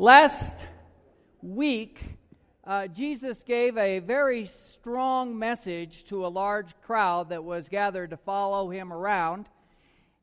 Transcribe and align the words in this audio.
Last 0.00 0.64
week, 1.42 2.00
uh, 2.64 2.86
Jesus 2.86 3.42
gave 3.42 3.76
a 3.76 3.98
very 3.98 4.46
strong 4.46 5.38
message 5.38 6.06
to 6.06 6.24
a 6.24 6.28
large 6.28 6.72
crowd 6.80 7.28
that 7.28 7.44
was 7.44 7.68
gathered 7.68 8.08
to 8.08 8.16
follow 8.16 8.70
him 8.70 8.94
around. 8.94 9.46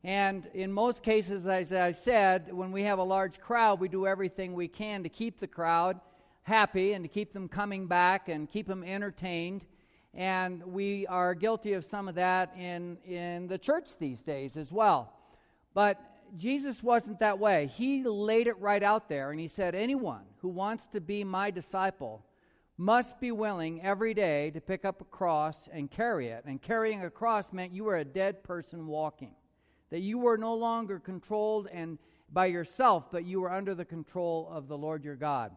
And 0.02 0.48
in 0.52 0.72
most 0.72 1.04
cases, 1.04 1.46
as 1.46 1.72
I 1.72 1.92
said, 1.92 2.52
when 2.52 2.72
we 2.72 2.82
have 2.82 2.98
a 2.98 3.04
large 3.04 3.38
crowd, 3.38 3.78
we 3.78 3.86
do 3.86 4.04
everything 4.04 4.52
we 4.54 4.66
can 4.66 5.04
to 5.04 5.08
keep 5.08 5.38
the 5.38 5.46
crowd 5.46 6.00
happy 6.42 6.94
and 6.94 7.04
to 7.04 7.08
keep 7.08 7.32
them 7.32 7.48
coming 7.48 7.86
back 7.86 8.28
and 8.28 8.50
keep 8.50 8.66
them 8.66 8.82
entertained. 8.82 9.64
And 10.12 10.60
we 10.64 11.06
are 11.06 11.36
guilty 11.36 11.74
of 11.74 11.84
some 11.84 12.08
of 12.08 12.16
that 12.16 12.52
in, 12.58 12.98
in 13.06 13.46
the 13.46 13.58
church 13.58 13.96
these 13.96 14.22
days 14.22 14.56
as 14.56 14.72
well. 14.72 15.12
But 15.72 16.00
Jesus 16.36 16.82
wasn't 16.82 17.20
that 17.20 17.38
way. 17.38 17.66
He 17.66 18.02
laid 18.04 18.46
it 18.46 18.58
right 18.58 18.82
out 18.82 19.08
there 19.08 19.30
and 19.30 19.40
he 19.40 19.48
said, 19.48 19.74
Anyone 19.74 20.24
who 20.38 20.48
wants 20.48 20.86
to 20.88 21.00
be 21.00 21.24
my 21.24 21.50
disciple 21.50 22.24
must 22.76 23.20
be 23.20 23.32
willing 23.32 23.82
every 23.82 24.14
day 24.14 24.50
to 24.50 24.60
pick 24.60 24.84
up 24.84 25.00
a 25.00 25.04
cross 25.04 25.68
and 25.72 25.90
carry 25.90 26.28
it. 26.28 26.44
And 26.44 26.62
carrying 26.62 27.04
a 27.04 27.10
cross 27.10 27.52
meant 27.52 27.72
you 27.72 27.84
were 27.84 27.98
a 27.98 28.04
dead 28.04 28.44
person 28.44 28.86
walking, 28.86 29.34
that 29.90 30.00
you 30.00 30.18
were 30.18 30.38
no 30.38 30.54
longer 30.54 30.98
controlled 31.00 31.68
and 31.72 31.98
by 32.32 32.46
yourself, 32.46 33.10
but 33.10 33.24
you 33.24 33.40
were 33.40 33.52
under 33.52 33.74
the 33.74 33.84
control 33.84 34.48
of 34.52 34.68
the 34.68 34.78
Lord 34.78 35.04
your 35.04 35.16
God. 35.16 35.52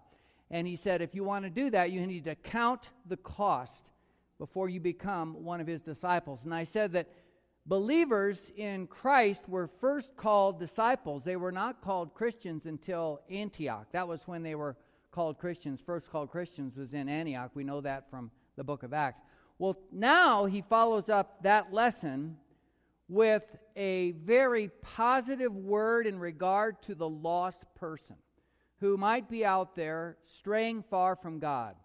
And 0.49 0.67
he 0.67 0.75
said, 0.75 1.01
if 1.01 1.13
you 1.13 1.23
want 1.23 1.45
to 1.45 1.49
do 1.49 1.69
that, 1.69 1.91
you 1.91 2.05
need 2.05 2.25
to 2.25 2.35
count 2.35 2.91
the 3.07 3.17
cost 3.17 3.91
before 4.37 4.69
you 4.69 4.79
become 4.79 5.43
one 5.43 5.61
of 5.61 5.67
his 5.67 5.81
disciples. 5.81 6.39
And 6.43 6.53
I 6.53 6.63
said 6.63 6.93
that 6.93 7.07
believers 7.65 8.51
in 8.55 8.87
Christ 8.87 9.47
were 9.47 9.67
first 9.79 10.15
called 10.15 10.59
disciples. 10.59 11.23
They 11.23 11.35
were 11.35 11.51
not 11.51 11.81
called 11.81 12.13
Christians 12.13 12.65
until 12.65 13.21
Antioch. 13.29 13.87
That 13.91 14.07
was 14.07 14.27
when 14.27 14.43
they 14.43 14.55
were 14.55 14.75
called 15.11 15.37
Christians. 15.37 15.79
First 15.85 16.09
called 16.09 16.31
Christians 16.31 16.77
was 16.77 16.93
in 16.93 17.09
Antioch. 17.09 17.51
We 17.53 17.63
know 17.63 17.81
that 17.81 18.09
from 18.09 18.31
the 18.55 18.63
book 18.63 18.83
of 18.83 18.93
Acts. 18.93 19.21
Well, 19.59 19.77
now 19.91 20.45
he 20.45 20.61
follows 20.61 21.09
up 21.09 21.43
that 21.43 21.71
lesson 21.71 22.37
with 23.07 23.43
a 23.75 24.11
very 24.11 24.69
positive 24.81 25.53
word 25.53 26.07
in 26.07 26.17
regard 26.17 26.81
to 26.83 26.95
the 26.95 27.09
lost 27.09 27.63
person 27.75 28.15
who 28.79 28.97
might 28.97 29.29
be 29.29 29.45
out 29.45 29.75
there 29.75 30.17
straying 30.23 30.83
far 30.89 31.15
from 31.15 31.37
God. 31.37 31.75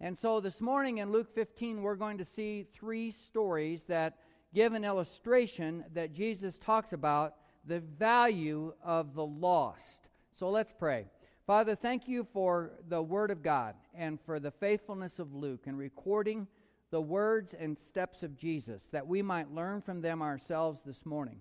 And 0.00 0.18
so 0.18 0.40
this 0.40 0.60
morning 0.60 0.98
in 0.98 1.12
Luke 1.12 1.34
15, 1.34 1.80
we're 1.80 1.94
going 1.94 2.18
to 2.18 2.24
see 2.24 2.66
three 2.74 3.10
stories 3.10 3.84
that 3.84 4.18
give 4.54 4.72
an 4.72 4.84
illustration 4.84 5.84
that 5.92 6.14
Jesus 6.14 6.56
talks 6.58 6.92
about 6.92 7.34
the 7.66 7.80
value 7.80 8.72
of 8.82 9.14
the 9.14 9.26
lost. 9.26 10.08
So 10.32 10.48
let's 10.48 10.72
pray. 10.72 11.06
Father, 11.46 11.74
thank 11.74 12.08
you 12.08 12.26
for 12.32 12.72
the 12.88 13.02
Word 13.02 13.30
of 13.30 13.42
God 13.42 13.74
and 13.94 14.18
for 14.20 14.38
the 14.38 14.50
faithfulness 14.50 15.18
of 15.18 15.34
Luke 15.34 15.64
in 15.66 15.76
recording 15.76 16.46
the 16.90 17.00
words 17.00 17.54
and 17.54 17.78
steps 17.78 18.22
of 18.22 18.36
Jesus 18.36 18.88
that 18.92 19.06
we 19.06 19.20
might 19.20 19.52
learn 19.52 19.82
from 19.82 20.00
them 20.00 20.22
ourselves 20.22 20.80
this 20.86 21.04
morning. 21.04 21.40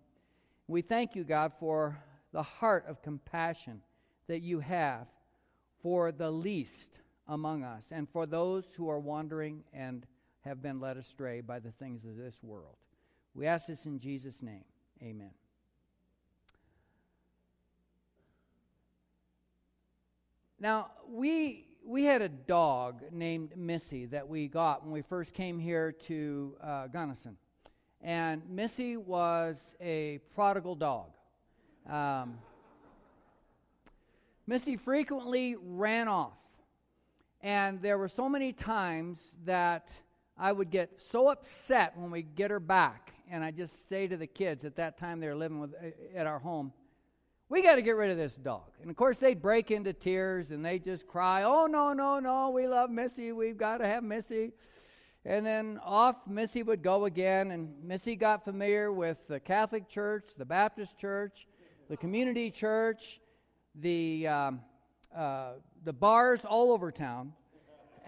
We 0.67 0.81
thank 0.81 1.15
you, 1.15 1.23
God, 1.23 1.53
for 1.59 2.03
the 2.31 2.43
heart 2.43 2.85
of 2.87 3.03
compassion 3.03 3.81
that 4.27 4.41
you 4.41 4.59
have 4.59 5.07
for 5.81 6.11
the 6.11 6.31
least 6.31 6.99
among 7.27 7.63
us 7.63 7.91
and 7.91 8.09
for 8.09 8.25
those 8.25 8.65
who 8.75 8.89
are 8.89 8.99
wandering 8.99 9.63
and 9.71 10.05
have 10.41 10.61
been 10.61 10.79
led 10.79 10.97
astray 10.97 11.41
by 11.41 11.59
the 11.59 11.71
things 11.71 12.03
of 12.05 12.17
this 12.17 12.41
world. 12.41 12.75
We 13.35 13.47
ask 13.47 13.67
this 13.67 13.85
in 13.85 13.99
Jesus' 13.99 14.43
name. 14.43 14.63
Amen. 15.01 15.31
Now, 20.59 20.91
we, 21.09 21.65
we 21.85 22.05
had 22.05 22.21
a 22.21 22.29
dog 22.29 23.01
named 23.11 23.57
Missy 23.57 24.05
that 24.05 24.29
we 24.29 24.47
got 24.47 24.83
when 24.83 24.93
we 24.93 25.01
first 25.01 25.33
came 25.33 25.59
here 25.59 25.91
to 25.91 26.55
uh, 26.63 26.87
Gunnison. 26.87 27.37
And 28.01 28.47
Missy 28.49 28.97
was 28.97 29.75
a 29.81 30.19
prodigal 30.33 30.75
dog. 30.75 31.09
Um, 31.89 32.37
Missy 34.45 34.77
frequently 34.77 35.55
ran 35.59 36.07
off. 36.07 36.37
And 37.41 37.81
there 37.81 37.97
were 37.97 38.07
so 38.07 38.29
many 38.29 38.53
times 38.53 39.37
that 39.43 39.91
I 40.37 40.51
would 40.51 40.69
get 40.69 40.99
so 40.99 41.29
upset 41.29 41.93
when 41.95 42.11
we 42.11 42.23
get 42.23 42.51
her 42.51 42.59
back 42.59 43.13
and 43.29 43.43
I 43.43 43.51
just 43.51 43.89
say 43.89 44.07
to 44.07 44.17
the 44.17 44.27
kids 44.27 44.65
at 44.65 44.75
that 44.75 44.97
time 44.97 45.19
they 45.19 45.27
were 45.27 45.35
living 45.35 45.59
with, 45.59 45.73
uh, 45.73 46.17
at 46.17 46.27
our 46.27 46.39
home, 46.39 46.73
we 47.49 47.61
got 47.61 47.75
to 47.75 47.81
get 47.81 47.95
rid 47.95 48.11
of 48.11 48.17
this 48.17 48.35
dog. 48.35 48.71
And 48.81 48.89
of 48.89 48.95
course, 48.95 49.17
they'd 49.17 49.41
break 49.41 49.71
into 49.71 49.93
tears 49.93 50.51
and 50.51 50.65
they'd 50.65 50.83
just 50.83 51.07
cry, 51.07 51.43
oh, 51.43 51.65
no, 51.65 51.93
no, 51.93 52.19
no, 52.19 52.49
we 52.49 52.67
love 52.67 52.89
Missy. 52.89 53.31
We've 53.31 53.57
got 53.57 53.77
to 53.77 53.87
have 53.87 54.03
Missy. 54.03 54.51
And 55.25 55.45
then 55.45 55.79
off 55.83 56.15
Missy 56.27 56.63
would 56.63 56.83
go 56.83 57.05
again, 57.05 57.51
and 57.51 57.73
Missy 57.81 58.15
got 58.15 58.43
familiar 58.43 58.91
with 58.91 59.25
the 59.27 59.39
Catholic 59.39 59.87
Church, 59.87 60.25
the 60.37 60.45
Baptist 60.45 60.97
Church, 60.97 61.47
the 61.89 61.95
community 61.95 62.51
church, 62.51 63.21
the, 63.75 64.27
um, 64.27 64.61
uh, 65.15 65.53
the 65.83 65.93
bars 65.93 66.43
all 66.43 66.71
over 66.73 66.91
town, 66.91 67.33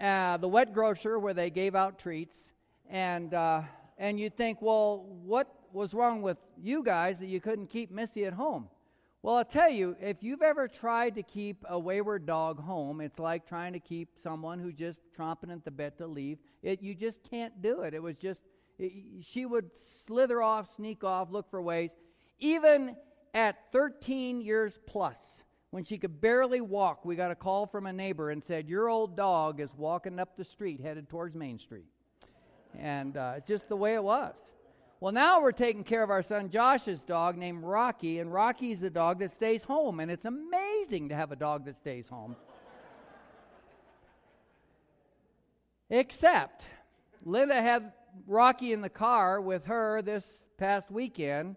uh, 0.00 0.36
the 0.36 0.48
wet 0.48 0.72
grocer 0.72 1.18
where 1.18 1.34
they 1.34 1.50
gave 1.50 1.74
out 1.74 1.98
treats, 1.98 2.52
and 2.88 3.32
uh, 3.34 3.62
and 3.98 4.20
you'd 4.20 4.36
think, 4.36 4.60
well, 4.60 5.04
what 5.24 5.48
was 5.72 5.94
wrong 5.94 6.22
with 6.22 6.38
you 6.60 6.82
guys 6.82 7.18
that 7.18 7.26
you 7.26 7.40
couldn't 7.40 7.68
keep 7.68 7.90
Missy 7.90 8.24
at 8.24 8.32
home? 8.32 8.68
Well, 9.22 9.36
I'll 9.36 9.44
tell 9.44 9.70
you, 9.70 9.96
if 10.00 10.22
you've 10.22 10.42
ever 10.42 10.68
tried 10.68 11.16
to 11.16 11.22
keep 11.22 11.64
a 11.68 11.78
wayward 11.78 12.26
dog 12.26 12.60
home, 12.60 13.00
it's 13.00 13.18
like 13.18 13.44
trying 13.44 13.72
to 13.72 13.80
keep 13.80 14.10
someone 14.22 14.60
who's 14.60 14.74
just 14.74 15.00
tromping 15.18 15.50
at 15.50 15.64
the 15.64 15.70
bit 15.70 15.98
to 15.98 16.06
leave. 16.06 16.38
It, 16.62 16.80
you 16.80 16.94
just 16.94 17.28
can't 17.28 17.60
do 17.60 17.80
it. 17.80 17.92
It 17.92 18.02
was 18.02 18.18
just, 18.18 18.44
it, 18.78 18.92
she 19.22 19.44
would 19.44 19.70
slither 20.06 20.42
off, 20.42 20.72
sneak 20.76 21.02
off, 21.02 21.32
look 21.32 21.50
for 21.50 21.60
ways. 21.60 21.96
Even 22.38 22.94
at 23.34 23.72
13 23.72 24.40
years 24.40 24.78
plus, 24.86 25.42
when 25.76 25.84
she 25.84 25.98
could 25.98 26.22
barely 26.22 26.62
walk, 26.62 27.04
we 27.04 27.16
got 27.16 27.30
a 27.30 27.34
call 27.34 27.66
from 27.66 27.84
a 27.84 27.92
neighbor 27.92 28.30
and 28.30 28.42
said, 28.42 28.66
Your 28.66 28.88
old 28.88 29.14
dog 29.14 29.60
is 29.60 29.74
walking 29.76 30.18
up 30.18 30.34
the 30.34 30.42
street 30.42 30.80
headed 30.80 31.06
towards 31.06 31.34
Main 31.34 31.58
Street. 31.58 31.84
And 32.78 33.14
uh, 33.14 33.34
it's 33.36 33.46
just 33.46 33.68
the 33.68 33.76
way 33.76 33.92
it 33.92 34.02
was. 34.02 34.32
Well, 35.00 35.12
now 35.12 35.42
we're 35.42 35.52
taking 35.52 35.84
care 35.84 36.02
of 36.02 36.08
our 36.08 36.22
son 36.22 36.48
Josh's 36.48 37.04
dog 37.04 37.36
named 37.36 37.62
Rocky, 37.62 38.20
and 38.20 38.32
Rocky's 38.32 38.82
a 38.82 38.88
dog 38.88 39.18
that 39.18 39.32
stays 39.32 39.64
home, 39.64 40.00
and 40.00 40.10
it's 40.10 40.24
amazing 40.24 41.10
to 41.10 41.14
have 41.14 41.30
a 41.30 41.36
dog 41.36 41.66
that 41.66 41.76
stays 41.76 42.08
home. 42.08 42.36
Except, 45.90 46.70
Linda 47.22 47.60
had 47.60 47.92
Rocky 48.26 48.72
in 48.72 48.80
the 48.80 48.88
car 48.88 49.42
with 49.42 49.66
her 49.66 50.00
this 50.00 50.46
past 50.56 50.90
weekend, 50.90 51.56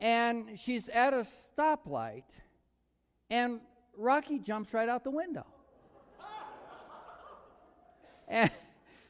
and 0.00 0.58
she's 0.58 0.88
at 0.88 1.12
a 1.12 1.26
stoplight, 1.58 2.24
and 3.32 3.60
Rocky 3.96 4.38
jumps 4.38 4.74
right 4.74 4.88
out 4.88 5.02
the 5.02 5.10
window. 5.10 5.46
And 8.28 8.50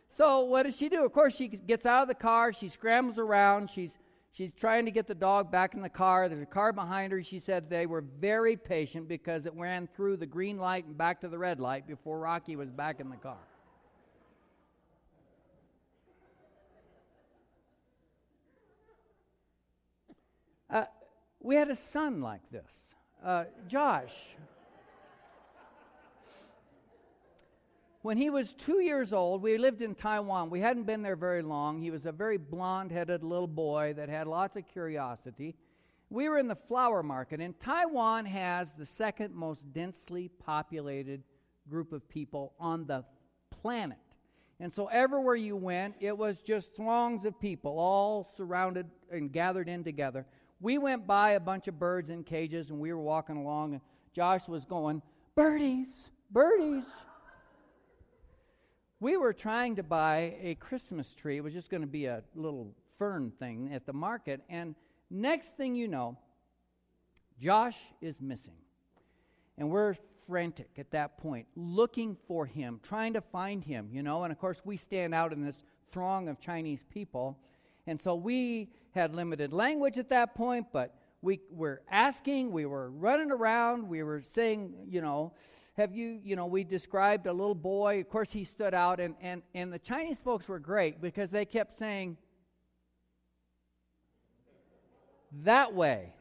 so 0.09 0.41
what 0.44 0.65
does 0.65 0.77
she 0.77 0.88
do? 0.88 1.05
Of 1.05 1.12
course, 1.12 1.37
she 1.37 1.49
gets 1.49 1.87
out 1.87 2.03
of 2.03 2.09
the 2.09 2.15
car. 2.15 2.53
She 2.53 2.69
scrambles 2.69 3.19
around. 3.19 3.71
She's 3.71 3.99
she's 4.32 4.53
trying 4.53 4.84
to 4.84 4.91
get 4.91 5.06
the 5.06 5.15
dog 5.15 5.50
back 5.50 5.75
in 5.75 5.82
the 5.82 5.88
car. 5.88 6.28
There's 6.28 6.43
a 6.43 6.47
car 6.47 6.72
behind 6.72 7.12
her. 7.12 7.22
She 7.22 7.38
said 7.38 7.71
they 7.71 7.87
were 7.87 8.00
very 8.00 8.56
patient 8.56 9.09
because 9.09 9.47
it 9.47 9.55
ran 9.55 9.88
through 9.94 10.16
the 10.16 10.27
green 10.27 10.59
light 10.59 10.87
and 10.87 10.97
back 10.97 11.21
to 11.21 11.28
the 11.28 11.38
red 11.38 11.61
light 11.61 11.87
before 11.87 12.19
Rocky 12.19 12.56
was 12.56 12.71
back 12.71 13.00
in 13.00 13.11
the 13.11 13.16
car. 13.16 13.38
Uh, 20.69 20.84
we 21.41 21.55
had 21.55 21.69
a 21.69 21.77
son 21.77 22.21
like 22.21 22.50
this, 22.50 22.91
uh, 23.25 23.44
Josh. 23.69 24.16
When 28.02 28.17
he 28.17 28.31
was 28.31 28.52
two 28.52 28.81
years 28.81 29.12
old, 29.12 29.43
we 29.43 29.56
lived 29.58 29.81
in 29.81 29.94
Taiwan. 29.94 30.50
We 30.50 30.58
hadn't 30.58 30.85
been 30.85 31.02
there 31.02 31.14
very 31.14 31.43
long. 31.43 31.81
He 31.81 31.93
was 31.93 32.05
a 32.05 32.11
very 32.11 32.37
blonde 32.37 32.91
headed 32.91 33.23
little 33.23 33.46
boy 33.46 33.94
that 33.96 34.08
had 34.08 34.26
lots 34.26 34.56
of 34.56 34.67
curiosity. 34.67 35.55
We 36.11 36.29
were 36.29 36.37
in 36.37 36.49
the 36.49 36.56
flower 36.56 37.02
market, 37.05 37.41
and 37.41 37.58
Taiwan 37.61 38.26
has 38.26 38.73
the 38.73 38.87
second 38.87 39.35
most 39.35 39.73
densely 39.73 40.29
populated 40.29 41.23
group 41.70 41.93
of 41.93 42.08
people 42.08 42.55
on 42.58 42.87
the 42.87 43.05
planet. 43.50 43.99
And 44.58 44.73
so 44.73 44.87
everywhere 44.87 45.37
you 45.37 45.56
went, 45.56 45.94
it 46.00 46.17
was 46.17 46.41
just 46.41 46.75
throngs 46.75 47.25
of 47.25 47.38
people 47.41 47.79
all 47.79 48.29
surrounded 48.37 48.87
and 49.11 49.32
gathered 49.32 49.69
in 49.69 49.85
together. 49.85 50.26
We 50.62 50.79
went 50.79 51.06
by 51.06 51.32
a 51.32 51.41
bunch 51.41 51.69
of 51.69 51.79
birds 51.79 52.09
in 52.09 52.25
cages, 52.25 52.70
and 52.70 52.81
we 52.81 52.91
were 52.91 53.00
walking 53.00 53.37
along, 53.37 53.75
and 53.75 53.82
Josh 54.14 54.49
was 54.49 54.64
going, 54.64 55.03
Birdies, 55.35 56.11
birdies 56.31 56.85
we 59.03 59.17
were 59.17 59.32
trying 59.32 59.75
to 59.75 59.82
buy 59.82 60.37
a 60.41 60.55
Christmas 60.55 61.12
tree. 61.12 61.37
It 61.37 61.43
was 61.43 61.53
just 61.53 61.70
going 61.70 61.81
to 61.81 61.88
be 61.88 62.06
a 62.06 62.23
little 62.37 62.73
fern 62.99 63.32
thing 63.37 63.73
at 63.73 63.85
the 63.85 63.93
market. 63.93 64.43
And 64.49 64.76
next 65.11 65.56
thing 65.56 65.75
you 65.75 65.88
know, 65.88 66.17
Josh 67.41 67.79
is 68.00 68.20
missing. 68.20 68.55
and 69.58 69.69
we're 69.70 69.97
frantic 70.29 70.70
at 70.79 70.93
that 70.93 71.19
point, 71.19 71.49
looking 71.56 72.17
for 72.29 72.47
him, 72.47 72.79
trying 72.85 73.15
to 73.15 73.20
find 73.20 73.65
him, 73.65 73.88
you 73.91 74.05
know. 74.05 74.23
And 74.23 74.32
of 74.32 74.38
course, 74.38 74.62
we 74.65 74.76
stand 74.76 75.12
out 75.15 75.32
in 75.32 75.44
this 75.44 75.65
throng 75.91 76.29
of 76.29 76.38
Chinese 76.38 76.85
people. 76.88 77.37
And 77.88 78.00
so 78.00 78.15
we 78.15 78.70
had 78.93 79.15
limited 79.15 79.53
language 79.53 79.99
at 79.99 80.09
that 80.11 80.35
point, 80.35 80.67
but 80.73 80.94
we 81.21 81.41
were 81.50 81.83
asking, 81.91 82.53
we 82.53 82.67
were 82.67 82.91
running 82.91 83.31
around, 83.31 83.89
we 83.89 84.03
were 84.03 84.23
saying, 84.23 84.75
you 84.89 85.00
know, 85.00 85.33
have 85.75 85.94
you, 85.94 86.21
you 86.23 86.37
know, 86.37 86.47
we 86.47 86.65
described 86.65 87.27
a 87.27 87.33
little 87.33 87.55
boy. 87.55 88.00
Of 88.00 88.09
course, 88.11 88.33
he 88.33 88.44
stood 88.44 88.75
out, 88.75 89.00
and, 89.00 89.15
and, 89.23 89.43
and 89.55 89.73
the 89.73 89.79
Chinese 89.79 90.19
folks 90.19 90.47
were 90.47 90.59
great 90.59 91.00
because 91.00 91.31
they 91.31 91.44
kept 91.44 91.79
saying, 91.79 92.19
that 95.44 95.75
way 95.75 96.12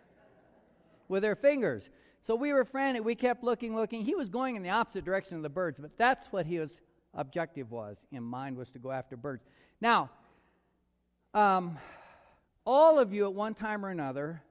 with 1.10 1.22
their 1.22 1.36
fingers. 1.36 1.90
So 2.24 2.36
we 2.36 2.54
were 2.54 2.64
frantic. 2.64 3.04
We 3.04 3.16
kept 3.16 3.44
looking, 3.44 3.76
looking. 3.76 4.06
He 4.06 4.16
was 4.16 4.30
going 4.30 4.56
in 4.56 4.64
the 4.64 4.70
opposite 4.70 5.04
direction 5.04 5.36
of 5.36 5.44
the 5.44 5.50
birds, 5.50 5.80
but 5.80 5.98
that's 5.98 6.28
what 6.28 6.46
his 6.46 6.80
objective 7.14 7.72
was 7.72 7.98
in 8.12 8.24
mind 8.24 8.56
was 8.56 8.70
to 8.70 8.80
go 8.80 8.92
after 8.92 9.18
birds. 9.18 9.44
Now, 9.82 10.12
um, 11.34 11.78
all 12.66 13.00
of 13.00 13.14
you 13.14 13.26
at 13.26 13.34
one 13.34 13.54
time 13.54 13.86
or 13.86 13.90
another 13.90 14.42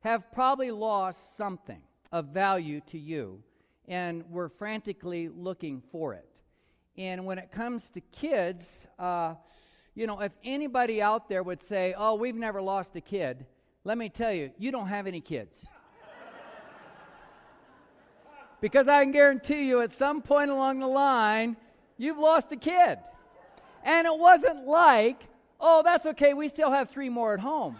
have 0.00 0.30
probably 0.32 0.70
lost 0.70 1.36
something 1.36 1.82
of 2.12 2.26
value 2.26 2.80
to 2.88 2.98
you 2.98 3.42
and 3.88 4.24
we're 4.30 4.48
frantically 4.48 5.28
looking 5.28 5.82
for 5.90 6.14
it. 6.14 6.28
And 6.96 7.24
when 7.26 7.38
it 7.38 7.50
comes 7.50 7.90
to 7.90 8.00
kids, 8.00 8.86
uh, 8.98 9.34
you 9.94 10.06
know, 10.06 10.20
if 10.20 10.32
anybody 10.44 11.02
out 11.02 11.28
there 11.28 11.42
would 11.42 11.62
say, 11.62 11.94
Oh, 11.96 12.14
we've 12.14 12.36
never 12.36 12.62
lost 12.62 12.94
a 12.94 13.00
kid, 13.00 13.46
let 13.84 13.98
me 13.98 14.08
tell 14.08 14.32
you, 14.32 14.52
you 14.58 14.70
don't 14.70 14.86
have 14.86 15.06
any 15.06 15.20
kids. 15.20 15.66
because 18.60 18.86
I 18.86 19.02
can 19.02 19.12
guarantee 19.12 19.66
you 19.66 19.80
at 19.80 19.92
some 19.92 20.22
point 20.22 20.50
along 20.50 20.80
the 20.80 20.86
line, 20.86 21.56
you've 21.96 22.18
lost 22.18 22.52
a 22.52 22.56
kid. 22.56 22.98
And 23.82 24.06
it 24.06 24.16
wasn't 24.16 24.66
like, 24.66 25.29
oh, 25.60 25.82
that's 25.82 26.06
okay, 26.06 26.34
we 26.34 26.48
still 26.48 26.70
have 26.70 26.90
three 26.90 27.08
more 27.08 27.34
at 27.34 27.40
home. 27.40 27.76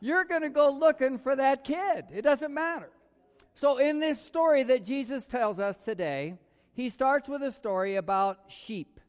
You're 0.00 0.24
going 0.24 0.42
to 0.42 0.50
go 0.50 0.70
looking 0.70 1.18
for 1.18 1.34
that 1.34 1.64
kid. 1.64 2.04
It 2.12 2.22
doesn't 2.22 2.52
matter. 2.52 2.90
So, 3.54 3.78
in 3.78 4.00
this 4.00 4.20
story 4.20 4.62
that 4.64 4.84
Jesus 4.84 5.26
tells 5.26 5.58
us 5.58 5.78
today, 5.78 6.34
he 6.74 6.90
starts 6.90 7.28
with 7.28 7.42
a 7.42 7.50
story 7.50 7.96
about 7.96 8.40
sheep. 8.48 9.00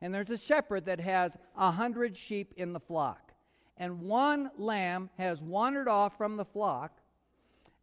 And 0.00 0.14
there's 0.14 0.30
a 0.30 0.38
shepherd 0.38 0.84
that 0.84 1.00
has 1.00 1.36
a 1.56 1.70
hundred 1.70 2.16
sheep 2.16 2.52
in 2.56 2.72
the 2.72 2.80
flock. 2.80 3.32
And 3.76 4.02
one 4.02 4.50
lamb 4.56 5.10
has 5.18 5.42
wandered 5.42 5.88
off 5.88 6.16
from 6.16 6.36
the 6.36 6.44
flock, 6.44 7.00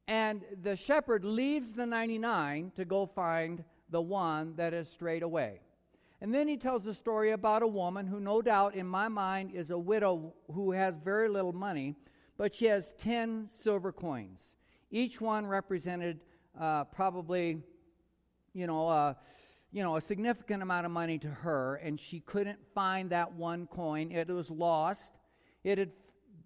and 0.08 0.42
the 0.62 0.76
shepherd 0.76 1.26
leaves 1.26 1.72
the 1.72 1.86
99 1.86 2.72
to 2.76 2.86
go 2.86 3.06
find 3.06 3.64
the 3.90 4.02
one 4.02 4.56
that 4.56 4.72
has 4.72 4.90
strayed 4.90 5.24
away. 5.24 5.60
And 6.22 6.34
then 6.34 6.48
he 6.48 6.56
tells 6.56 6.86
a 6.86 6.94
story 6.94 7.32
about 7.32 7.64
a 7.64 7.68
woman 7.68 8.06
who, 8.06 8.20
no 8.20 8.42
doubt, 8.42 8.76
in 8.76 8.86
my 8.86 9.08
mind, 9.08 9.52
is 9.54 9.72
a 9.72 9.78
widow 9.78 10.34
who 10.54 10.72
has 10.72 10.96
very 11.04 11.28
little 11.28 11.54
money 11.54 11.96
but 12.42 12.56
she 12.56 12.66
has 12.66 12.94
10 12.94 13.50
silver 13.50 13.92
coins. 13.92 14.56
Each 14.90 15.22
one 15.22 15.46
represented 15.46 16.22
uh, 16.60 16.86
probably, 16.86 17.62
you 18.56 18.66
know, 18.66 18.88
uh, 18.88 19.14
you 19.72 19.84
know, 19.84 19.98
a 19.98 20.02
significant 20.02 20.64
amount 20.64 20.88
of 20.88 20.92
money 20.92 21.20
to 21.20 21.28
her, 21.28 21.76
and 21.76 22.00
she 22.00 22.20
couldn't 22.22 22.58
find 22.74 23.12
that 23.12 23.32
one 23.32 23.68
coin. 23.68 24.12
It 24.12 24.28
was 24.28 24.50
lost. 24.50 25.20
It 25.64 25.78
had 25.78 25.92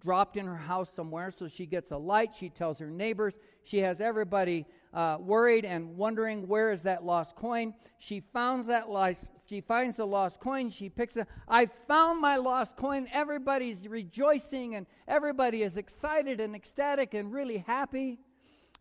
dropped 0.02 0.36
in 0.36 0.44
her 0.44 0.54
house 0.54 0.90
somewhere, 0.94 1.30
so 1.30 1.48
she 1.48 1.64
gets 1.64 1.92
a 1.92 1.96
light. 1.96 2.34
She 2.38 2.50
tells 2.50 2.78
her 2.78 2.90
neighbors. 2.90 3.38
She 3.64 3.78
has 3.78 3.98
everybody 3.98 4.66
uh, 4.92 5.18
worried 5.20 5.64
and 5.64 5.96
wondering 5.96 6.46
where 6.48 6.72
is 6.72 6.82
that 6.82 7.04
lost 7.04 7.36
coin. 7.36 7.74
She 7.98 8.20
finds 8.20 8.66
that 8.68 8.88
lost, 8.88 9.30
she 9.46 9.60
finds 9.60 9.96
the 9.96 10.06
lost 10.06 10.40
coin. 10.40 10.70
She 10.70 10.88
picks 10.88 11.16
it. 11.16 11.26
I 11.48 11.66
found 11.88 12.20
my 12.20 12.36
lost 12.36 12.76
coin. 12.76 13.08
Everybody's 13.12 13.86
rejoicing 13.88 14.74
and 14.74 14.86
everybody 15.06 15.62
is 15.62 15.76
excited 15.76 16.40
and 16.40 16.54
ecstatic 16.54 17.14
and 17.14 17.32
really 17.32 17.58
happy. 17.58 18.18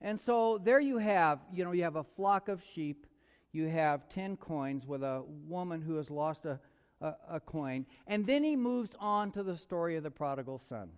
And 0.01 0.19
so 0.19 0.57
there 0.57 0.79
you 0.79 0.97
have, 0.97 1.39
you 1.53 1.63
know, 1.63 1.71
you 1.71 1.83
have 1.83 1.95
a 1.95 2.03
flock 2.03 2.49
of 2.49 2.63
sheep. 2.63 3.07
You 3.51 3.67
have 3.69 4.09
10 4.09 4.37
coins 4.37 4.85
with 4.85 5.01
a 5.01 5.23
woman 5.47 5.81
who 5.81 5.95
has 5.95 6.09
lost 6.09 6.45
a, 6.45 6.59
a, 6.99 7.13
a 7.31 7.39
coin. 7.39 7.85
And 8.05 8.27
then 8.27 8.43
he 8.43 8.55
moves 8.55 8.91
on 8.99 9.31
to 9.31 9.43
the 9.43 9.57
story 9.57 9.95
of 9.95 10.03
the 10.03 10.11
prodigal 10.11 10.59
son 10.59 10.89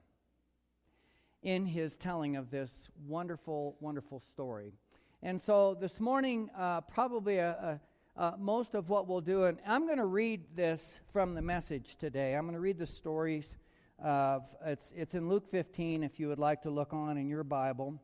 in 1.44 1.65
his 1.65 1.98
telling 1.98 2.36
of 2.36 2.50
this 2.50 2.89
wonderful, 3.06 3.77
wonderful 3.80 4.19
story. 4.19 4.74
And 5.23 5.41
so 5.41 5.75
this 5.79 5.99
morning, 5.99 6.51
uh, 6.55 6.81
probably 6.81 7.37
a, 7.37 7.79
a, 8.15 8.21
a, 8.21 8.37
most 8.37 8.75
of 8.75 8.89
what 8.89 9.07
we'll 9.07 9.21
do, 9.21 9.45
and 9.45 9.57
I'm 9.65 9.87
going 9.87 9.97
to 9.97 10.05
read 10.05 10.43
this 10.55 10.99
from 11.11 11.33
the 11.33 11.41
message 11.41 11.95
today. 11.95 12.35
I'm 12.35 12.43
going 12.43 12.53
to 12.53 12.59
read 12.59 12.77
the 12.77 12.85
stories 12.85 13.55
of, 13.97 14.43
it's, 14.63 14.93
it's 14.95 15.15
in 15.15 15.27
Luke 15.27 15.49
15 15.49 16.03
if 16.03 16.19
you 16.19 16.27
would 16.27 16.37
like 16.37 16.61
to 16.61 16.69
look 16.69 16.93
on 16.93 17.17
in 17.17 17.27
your 17.27 17.43
Bible. 17.43 17.99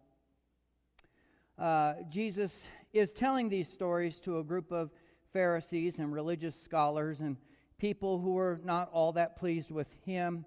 Uh, 1.56 1.94
Jesus 2.10 2.68
is 2.94 3.14
telling 3.14 3.48
these 3.48 3.72
stories 3.72 4.20
to 4.22 4.40
a 4.40 4.44
group 4.44 4.72
of 4.72 4.90
Pharisees 5.34 6.00
and 6.00 6.12
religious 6.12 6.60
scholars 6.60 7.22
and 7.22 7.38
people 7.78 8.20
who 8.20 8.34
were 8.34 8.60
not 8.64 8.90
all 8.92 9.12
that 9.12 9.36
pleased 9.36 9.70
with 9.70 9.88
him 10.04 10.46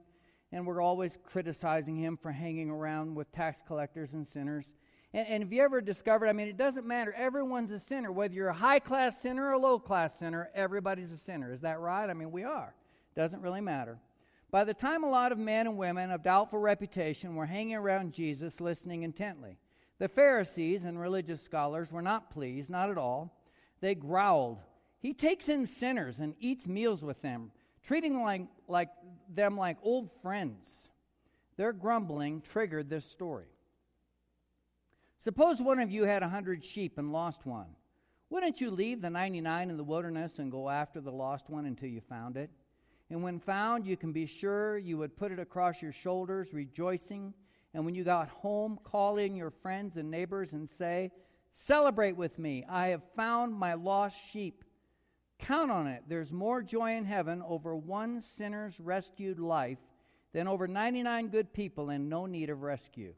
and 0.51 0.67
were 0.67 0.81
always 0.81 1.17
criticizing 1.25 1.97
him 1.97 2.17
for 2.17 2.33
hanging 2.33 2.71
around 2.71 3.15
with 3.15 3.31
tax 3.31 3.63
collectors 3.65 4.15
and 4.15 4.27
sinners. 4.27 4.75
And, 5.17 5.27
and 5.29 5.43
have 5.43 5.53
you 5.53 5.63
ever 5.63 5.81
discovered, 5.81 6.29
I 6.29 6.35
mean, 6.35 6.47
it 6.47 6.59
doesn't 6.59 6.87
matter. 6.87 7.13
Everyone's 7.17 7.71
a 7.71 7.79
sinner. 7.79 8.13
Whether 8.13 8.35
you're 8.35 8.49
a 8.49 8.55
high 8.55 8.79
class 8.79 9.19
sinner 9.23 9.47
or 9.47 9.53
a 9.53 9.59
low 9.59 9.79
class 9.79 10.17
sinner, 10.19 10.51
everybody's 10.55 11.11
a 11.11 11.17
sinner. 11.17 11.51
Is 11.51 11.63
that 11.63 11.81
right? 11.81 12.11
I 12.11 12.13
mean, 12.13 12.31
we 12.31 12.45
are. 12.45 12.75
Doesn't 13.17 13.41
really 13.41 13.63
matter. 13.63 13.99
By 14.51 14.65
the 14.65 14.75
time 14.75 15.05
a 15.05 15.11
lot 15.11 15.33
of 15.33 15.39
men 15.39 15.67
and 15.67 15.79
women 15.79 16.11
of 16.11 16.23
doubtful 16.23 16.59
reputation 16.59 17.35
were 17.35 17.47
hanging 17.47 17.77
around 17.77 18.13
Jesus 18.13 18.61
listening 18.61 19.05
intently, 19.05 19.57
the 19.99 20.09
Pharisees 20.09 20.85
and 20.85 21.01
religious 21.01 21.43
scholars 21.43 21.91
were 21.91 22.03
not 22.03 22.31
pleased, 22.31 22.69
not 22.69 22.91
at 22.91 22.99
all. 22.99 23.41
They 23.81 23.95
growled. 23.95 24.59
He 24.99 25.15
takes 25.15 25.49
in 25.49 25.65
sinners 25.65 26.19
and 26.19 26.35
eats 26.41 26.67
meals 26.67 27.03
with 27.03 27.23
them, 27.23 27.53
treating 27.83 28.23
like, 28.23 28.43
like 28.69 28.91
them 29.35 29.57
like 29.57 29.79
old 29.83 30.11
friends. 30.21 30.91
Their 31.57 31.73
grumbling 31.73 32.43
triggered 32.43 32.91
this 32.91 33.07
story. 33.07 33.47
Suppose 35.19 35.61
one 35.61 35.79
of 35.79 35.91
you 35.91 36.05
had 36.05 36.23
a 36.23 36.29
hundred 36.29 36.65
sheep 36.65 36.99
and 36.99 37.13
lost 37.13 37.47
one. 37.47 37.69
Wouldn't 38.29 38.61
you 38.61 38.71
leave 38.71 39.01
the 39.01 39.11
99 39.11 39.71
in 39.71 39.77
the 39.77 39.85
wilderness 39.85 40.39
and 40.39 40.51
go 40.51 40.69
after 40.69 41.01
the 41.01 41.13
lost 41.13 41.49
one 41.49 41.67
until 41.67 41.89
you 41.89 42.01
found 42.01 42.37
it? 42.37 42.51
And 43.09 43.23
when 43.23 43.39
found, 43.39 43.87
you 43.87 43.97
can 43.97 44.13
be 44.13 44.27
sure 44.27 44.79
you 44.79 44.99
would 44.99 45.17
put 45.17 45.31
it 45.31 45.39
across 45.39 45.81
your 45.81 45.93
shoulders, 45.93 46.53
rejoicing. 46.53 47.33
And 47.73 47.85
when 47.85 47.95
you 47.95 48.03
got 48.03 48.29
home, 48.29 48.81
call 48.83 49.19
in 49.19 49.37
your 49.37 49.51
friends 49.51 49.97
and 49.97 50.11
neighbors 50.11 50.53
and 50.53 50.69
say, 50.69 51.13
Celebrate 51.53 52.17
with 52.17 52.39
me. 52.39 52.65
I 52.69 52.89
have 52.89 53.03
found 53.15 53.55
my 53.55 53.75
lost 53.75 54.17
sheep. 54.31 54.65
Count 55.39 55.71
on 55.71 55.87
it. 55.87 56.03
There's 56.09 56.33
more 56.33 56.63
joy 56.63 56.97
in 56.97 57.05
heaven 57.05 57.43
over 57.47 57.75
one 57.77 58.21
sinner's 58.21 58.79
rescued 58.81 59.39
life 59.39 59.79
than 60.33 60.49
over 60.49 60.67
99 60.67 61.29
good 61.29 61.53
people 61.53 61.91
in 61.91 62.09
no 62.09 62.27
need 62.27 62.51
of 62.51 62.63
rescue. 62.63 63.15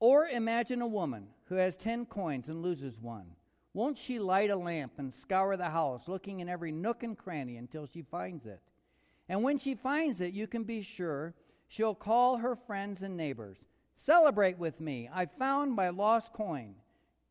Or 0.00 0.26
imagine 0.26 0.80
a 0.80 0.86
woman 0.86 1.28
who 1.44 1.56
has 1.56 1.76
10 1.76 2.06
coins 2.06 2.48
and 2.48 2.62
loses 2.62 3.00
one. 3.00 3.26
Won't 3.74 3.98
she 3.98 4.18
light 4.18 4.50
a 4.50 4.56
lamp 4.56 4.94
and 4.96 5.12
scour 5.12 5.56
the 5.56 5.70
house, 5.70 6.08
looking 6.08 6.40
in 6.40 6.48
every 6.48 6.72
nook 6.72 7.02
and 7.02 7.16
cranny 7.16 7.56
until 7.56 7.86
she 7.86 8.02
finds 8.02 8.46
it? 8.46 8.60
And 9.28 9.44
when 9.44 9.58
she 9.58 9.74
finds 9.74 10.20
it, 10.20 10.32
you 10.32 10.46
can 10.46 10.64
be 10.64 10.82
sure 10.82 11.34
she'll 11.68 11.94
call 11.94 12.38
her 12.38 12.56
friends 12.56 13.02
and 13.02 13.16
neighbors. 13.16 13.66
Celebrate 13.94 14.58
with 14.58 14.80
me. 14.80 15.08
I 15.12 15.26
found 15.26 15.72
my 15.72 15.90
lost 15.90 16.32
coin. 16.32 16.74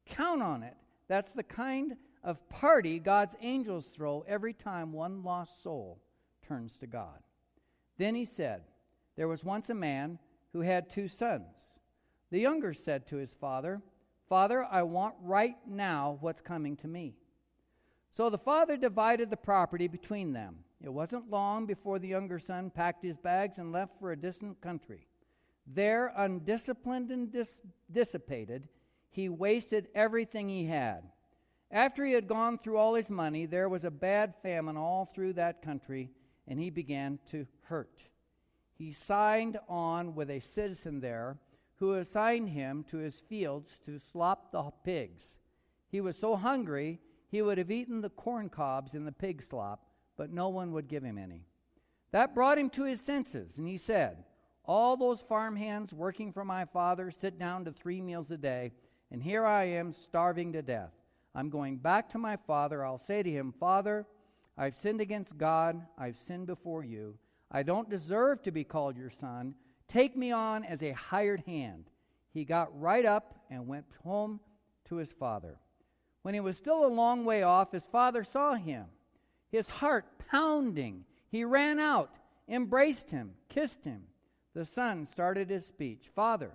Count 0.05 0.41
on 0.41 0.63
it. 0.63 0.77
That's 1.07 1.31
the 1.31 1.43
kind 1.43 1.97
of 2.23 2.47
party 2.49 2.99
God's 2.99 3.35
angels 3.41 3.87
throw 3.87 4.23
every 4.27 4.53
time 4.53 4.93
one 4.93 5.23
lost 5.23 5.63
soul 5.63 5.99
turns 6.47 6.77
to 6.77 6.87
God. 6.87 7.19
Then 7.97 8.15
he 8.15 8.25
said, 8.25 8.61
There 9.17 9.27
was 9.27 9.43
once 9.43 9.69
a 9.69 9.75
man 9.75 10.19
who 10.53 10.61
had 10.61 10.89
two 10.89 11.07
sons. 11.07 11.78
The 12.31 12.39
younger 12.39 12.73
said 12.73 13.07
to 13.07 13.17
his 13.17 13.33
father, 13.33 13.81
Father, 14.27 14.63
I 14.63 14.83
want 14.83 15.15
right 15.21 15.55
now 15.67 16.17
what's 16.21 16.41
coming 16.41 16.77
to 16.77 16.87
me. 16.87 17.15
So 18.11 18.29
the 18.29 18.37
father 18.37 18.77
divided 18.77 19.29
the 19.29 19.37
property 19.37 19.87
between 19.87 20.33
them. 20.33 20.59
It 20.81 20.89
wasn't 20.89 21.29
long 21.29 21.65
before 21.65 21.99
the 21.99 22.07
younger 22.07 22.39
son 22.39 22.69
packed 22.69 23.03
his 23.03 23.17
bags 23.17 23.57
and 23.57 23.71
left 23.71 23.99
for 23.99 24.11
a 24.11 24.17
distant 24.17 24.61
country. 24.61 25.07
There, 25.67 26.13
undisciplined 26.15 27.11
and 27.11 27.31
dis- 27.31 27.61
dissipated, 27.91 28.67
he 29.09 29.29
wasted 29.29 29.87
everything 29.93 30.49
he 30.49 30.65
had. 30.65 31.03
After 31.71 32.05
he 32.05 32.13
had 32.13 32.27
gone 32.27 32.57
through 32.57 32.77
all 32.77 32.95
his 32.95 33.09
money, 33.09 33.45
there 33.45 33.69
was 33.69 33.83
a 33.83 33.91
bad 33.91 34.33
famine 34.41 34.77
all 34.77 35.05
through 35.05 35.33
that 35.33 35.61
country, 35.61 36.09
and 36.47 36.59
he 36.59 36.69
began 36.69 37.19
to 37.27 37.45
hurt. 37.63 38.03
He 38.73 38.91
signed 38.91 39.59
on 39.67 40.15
with 40.15 40.31
a 40.31 40.39
citizen 40.39 40.99
there 41.01 41.37
who 41.79 41.93
assigned 41.93 42.49
him 42.49 42.83
to 42.85 42.97
his 42.97 43.19
fields 43.19 43.79
to 43.85 43.99
slop 44.11 44.51
the 44.51 44.63
pigs. 44.83 45.37
He 45.89 46.01
was 46.01 46.17
so 46.17 46.35
hungry 46.35 46.99
he 47.29 47.41
would 47.41 47.57
have 47.57 47.71
eaten 47.71 48.01
the 48.01 48.09
corn 48.09 48.49
cobs 48.49 48.95
in 48.95 49.05
the 49.05 49.11
pig 49.11 49.41
slop, 49.41 49.85
but 50.17 50.31
no 50.31 50.49
one 50.49 50.71
would 50.73 50.87
give 50.87 51.03
him 51.03 51.17
any. 51.17 51.45
That 52.11 52.33
brought 52.33 52.57
him 52.57 52.69
to 52.71 52.83
his 52.83 53.01
senses, 53.01 53.57
and 53.57 53.67
he 53.67 53.77
said, 53.77 54.23
All 54.65 54.97
those 54.97 55.21
farm 55.21 55.55
hands 55.55 55.93
working 55.93 56.33
for 56.33 56.43
my 56.43 56.65
father 56.65 57.11
sit 57.11 57.37
down 57.37 57.65
to 57.65 57.71
three 57.71 58.01
meals 58.01 58.31
a 58.31 58.37
day, 58.37 58.73
and 59.11 59.21
here 59.21 59.45
I 59.45 59.65
am 59.65 59.93
starving 59.93 60.53
to 60.53 60.61
death. 60.61 60.93
I'm 61.35 61.49
going 61.49 61.77
back 61.77 62.09
to 62.09 62.17
my 62.17 62.35
father. 62.35 62.83
I'll 62.83 62.97
say 62.97 63.21
to 63.21 63.31
him, 63.31 63.53
Father, 63.59 64.07
I've 64.57 64.75
sinned 64.75 64.99
against 64.99 65.37
God. 65.37 65.81
I've 65.97 66.17
sinned 66.17 66.47
before 66.47 66.83
you. 66.83 67.17
I 67.51 67.63
don't 67.63 67.89
deserve 67.89 68.41
to 68.43 68.51
be 68.51 68.63
called 68.63 68.97
your 68.97 69.09
son. 69.09 69.55
Take 69.89 70.15
me 70.15 70.31
on 70.31 70.63
as 70.63 70.81
a 70.81 70.91
hired 70.91 71.41
hand. 71.41 71.89
He 72.31 72.45
got 72.45 72.79
right 72.79 73.05
up 73.05 73.35
and 73.49 73.67
went 73.67 73.85
home 74.03 74.39
to 74.85 74.95
his 74.95 75.11
father. 75.11 75.59
When 76.21 76.33
he 76.33 76.39
was 76.39 76.57
still 76.57 76.85
a 76.85 76.87
long 76.87 77.25
way 77.25 77.43
off, 77.43 77.71
his 77.71 77.87
father 77.87 78.23
saw 78.23 78.53
him, 78.53 78.85
his 79.51 79.67
heart 79.67 80.05
pounding. 80.29 81.05
He 81.29 81.43
ran 81.43 81.79
out, 81.79 82.11
embraced 82.47 83.11
him, 83.11 83.31
kissed 83.49 83.83
him. 83.83 84.03
The 84.53 84.65
son 84.65 85.05
started 85.05 85.49
his 85.49 85.65
speech 85.65 86.09
Father, 86.15 86.51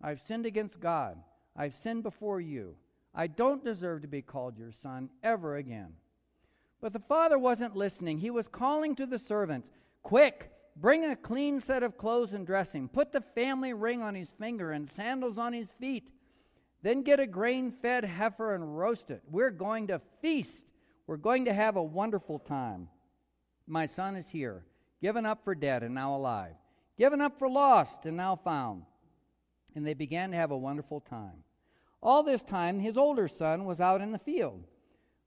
I've 0.00 0.20
sinned 0.20 0.46
against 0.46 0.80
God. 0.80 1.18
I've 1.56 1.74
sinned 1.74 2.04
before 2.04 2.40
you. 2.40 2.76
I 3.12 3.26
don't 3.26 3.64
deserve 3.64 4.02
to 4.02 4.08
be 4.08 4.22
called 4.22 4.56
your 4.56 4.70
son 4.70 5.10
ever 5.24 5.56
again. 5.56 5.94
But 6.80 6.92
the 6.92 7.00
father 7.00 7.36
wasn't 7.36 7.74
listening. 7.74 8.18
He 8.18 8.30
was 8.30 8.46
calling 8.46 8.94
to 8.94 9.06
the 9.06 9.18
servants 9.18 9.68
Quick, 10.04 10.52
bring 10.80 11.04
a 11.04 11.16
clean 11.16 11.60
set 11.60 11.82
of 11.82 11.98
clothes 11.98 12.32
and 12.32 12.46
dressing. 12.46 12.88
Put 12.88 13.12
the 13.12 13.20
family 13.20 13.72
ring 13.72 14.02
on 14.02 14.14
his 14.14 14.32
finger 14.32 14.72
and 14.72 14.88
sandals 14.88 15.38
on 15.38 15.52
his 15.52 15.70
feet. 15.70 16.12
Then 16.82 17.02
get 17.02 17.20
a 17.20 17.26
grain 17.26 17.72
fed 17.72 18.04
heifer 18.04 18.54
and 18.54 18.78
roast 18.78 19.10
it. 19.10 19.22
We're 19.28 19.50
going 19.50 19.88
to 19.88 20.00
feast. 20.22 20.66
We're 21.06 21.16
going 21.16 21.46
to 21.46 21.52
have 21.52 21.76
a 21.76 21.82
wonderful 21.82 22.38
time. 22.38 22.88
My 23.66 23.86
son 23.86 24.16
is 24.16 24.30
here, 24.30 24.64
given 25.02 25.26
up 25.26 25.44
for 25.44 25.54
dead 25.54 25.82
and 25.82 25.94
now 25.94 26.14
alive, 26.14 26.54
given 26.96 27.20
up 27.20 27.38
for 27.38 27.48
lost 27.48 28.06
and 28.06 28.16
now 28.16 28.36
found. 28.36 28.84
And 29.74 29.86
they 29.86 29.94
began 29.94 30.30
to 30.30 30.36
have 30.36 30.50
a 30.50 30.56
wonderful 30.56 31.00
time. 31.00 31.44
All 32.00 32.22
this 32.22 32.42
time, 32.42 32.78
his 32.78 32.96
older 32.96 33.26
son 33.26 33.64
was 33.64 33.80
out 33.80 34.00
in 34.00 34.12
the 34.12 34.18
field. 34.18 34.64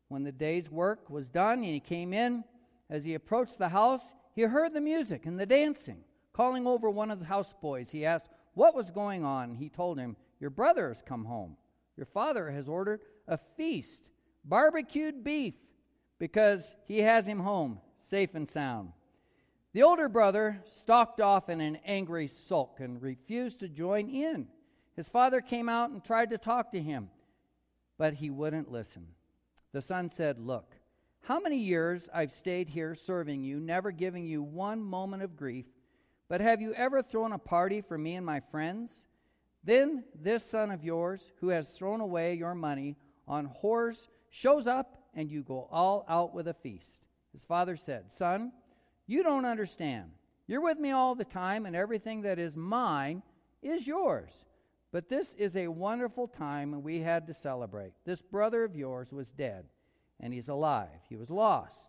When 0.08 0.24
the 0.24 0.32
day's 0.32 0.72
work 0.72 1.10
was 1.10 1.28
done 1.28 1.60
and 1.60 1.66
he 1.66 1.80
came 1.80 2.14
in, 2.14 2.44
as 2.90 3.04
he 3.04 3.14
approached 3.14 3.58
the 3.58 3.70
house, 3.70 4.02
he 4.34 4.44
heard 4.44 4.74
the 4.74 4.82
music 4.82 5.26
and 5.26 5.40
the 5.40 5.46
dancing. 5.46 6.04
Calling 6.34 6.66
over 6.66 6.90
one 6.90 7.12
of 7.12 7.20
the 7.20 7.26
houseboys, 7.26 7.92
he 7.92 8.06
asked 8.06 8.30
what 8.54 8.76
was 8.76 8.90
going 8.90 9.26
on. 9.26 9.56
He 9.56 9.70
told 9.70 10.00
him, 10.00 10.16
Your 10.40 10.50
brother 10.50 10.88
has 10.88 11.02
come 11.02 11.26
home. 11.26 11.58
Your 11.98 12.06
father 12.06 12.50
has 12.52 12.70
ordered 12.70 13.02
a 13.28 13.38
feast, 13.38 14.10
barbecued 14.46 15.24
beef, 15.24 15.56
because 16.20 16.76
he 16.88 17.00
has 17.00 17.28
him 17.28 17.40
home, 17.40 17.80
safe 18.00 18.34
and 18.34 18.50
sound. 18.50 18.94
The 19.74 19.84
older 19.84 20.10
brother 20.10 20.62
stalked 20.66 21.22
off 21.22 21.50
in 21.50 21.62
an 21.62 21.78
angry 21.86 22.28
sulk 22.28 22.80
and 22.80 23.02
refused 23.02 23.60
to 23.60 23.70
join 23.70 24.10
in. 24.10 24.48
His 24.96 25.10
father 25.10 25.42
came 25.42 25.70
out 25.70 25.92
and 25.92 26.04
tried 26.04 26.30
to 26.32 26.38
talk 26.38 26.72
to 26.72 26.82
him, 26.82 27.10
but 27.98 28.16
he 28.16 28.30
wouldn't 28.30 28.72
listen. 28.72 29.08
The 29.72 29.82
son 29.82 30.10
said, 30.12 30.40
Look, 30.40 30.76
how 31.22 31.40
many 31.40 31.58
years 31.58 32.10
I've 32.14 32.32
stayed 32.32 32.70
here 32.70 32.96
serving 32.96 33.44
you, 33.44 33.60
never 33.60 33.92
giving 33.92 34.26
you 34.26 34.42
one 34.42 34.82
moment 34.82 35.24
of 35.24 35.36
grief, 35.36 35.66
but 36.28 36.42
have 36.42 36.62
you 36.62 36.74
ever 36.74 37.02
thrown 37.02 37.32
a 37.32 37.38
party 37.38 37.82
for 37.82 37.98
me 37.98 38.16
and 38.16 38.26
my 38.26 38.40
friends? 38.40 39.08
Then 39.64 40.04
this 40.16 40.44
son 40.44 40.72
of 40.72 40.84
yours, 40.84 41.32
who 41.40 41.50
has 41.50 41.70
thrown 41.70 42.02
away 42.02 42.34
your 42.34 42.56
money 42.56 42.96
on 43.28 43.50
whores, 43.62 44.08
shows 44.30 44.66
up 44.66 45.04
and 45.14 45.30
you 45.30 45.44
go 45.44 45.68
all 45.72 46.06
out 46.08 46.34
with 46.34 46.48
a 46.48 46.54
feast. 46.54 47.06
His 47.32 47.44
father 47.44 47.76
said, 47.76 48.12
Son, 48.12 48.52
you 49.08 49.24
don't 49.24 49.46
understand. 49.46 50.12
You're 50.48 50.62
with 50.62 50.80
me 50.80 50.92
all 50.92 51.16
the 51.16 51.26
time, 51.26 51.66
and 51.66 51.76
everything 51.76 52.22
that 52.24 52.40
is 52.40 52.58
mine 52.58 53.24
is 53.62 53.88
yours. 53.88 54.32
But 54.92 55.08
this 55.08 55.34
is 55.36 55.56
a 55.56 55.68
wonderful 55.68 56.28
time, 56.28 56.74
and 56.74 56.84
we 56.84 57.00
had 57.00 57.28
to 57.28 57.34
celebrate. 57.34 57.94
This 58.06 58.22
brother 58.22 58.64
of 58.64 58.76
yours 58.76 59.12
was 59.12 59.32
dead, 59.32 59.66
and 60.22 60.34
he's 60.34 60.48
alive. 60.48 60.88
He 61.10 61.18
was 61.18 61.30
lost, 61.30 61.80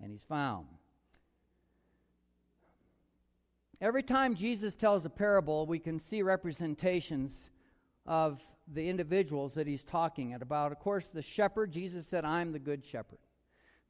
and 0.00 0.10
he's 0.10 0.24
found. 0.24 0.66
Every 3.80 4.04
time 4.04 4.36
Jesus 4.36 4.76
tells 4.76 5.04
a 5.04 5.10
parable, 5.10 5.66
we 5.66 5.80
can 5.80 5.98
see 5.98 6.22
representations 6.22 7.50
of 8.06 8.40
the 8.72 8.88
individuals 8.88 9.54
that 9.54 9.66
he's 9.66 9.82
talking 9.82 10.34
about. 10.34 10.70
Of 10.70 10.78
course, 10.78 11.08
the 11.08 11.20
shepherd, 11.20 11.72
Jesus 11.72 12.06
said, 12.06 12.24
I'm 12.24 12.52
the 12.52 12.60
good 12.60 12.84
shepherd. 12.84 13.18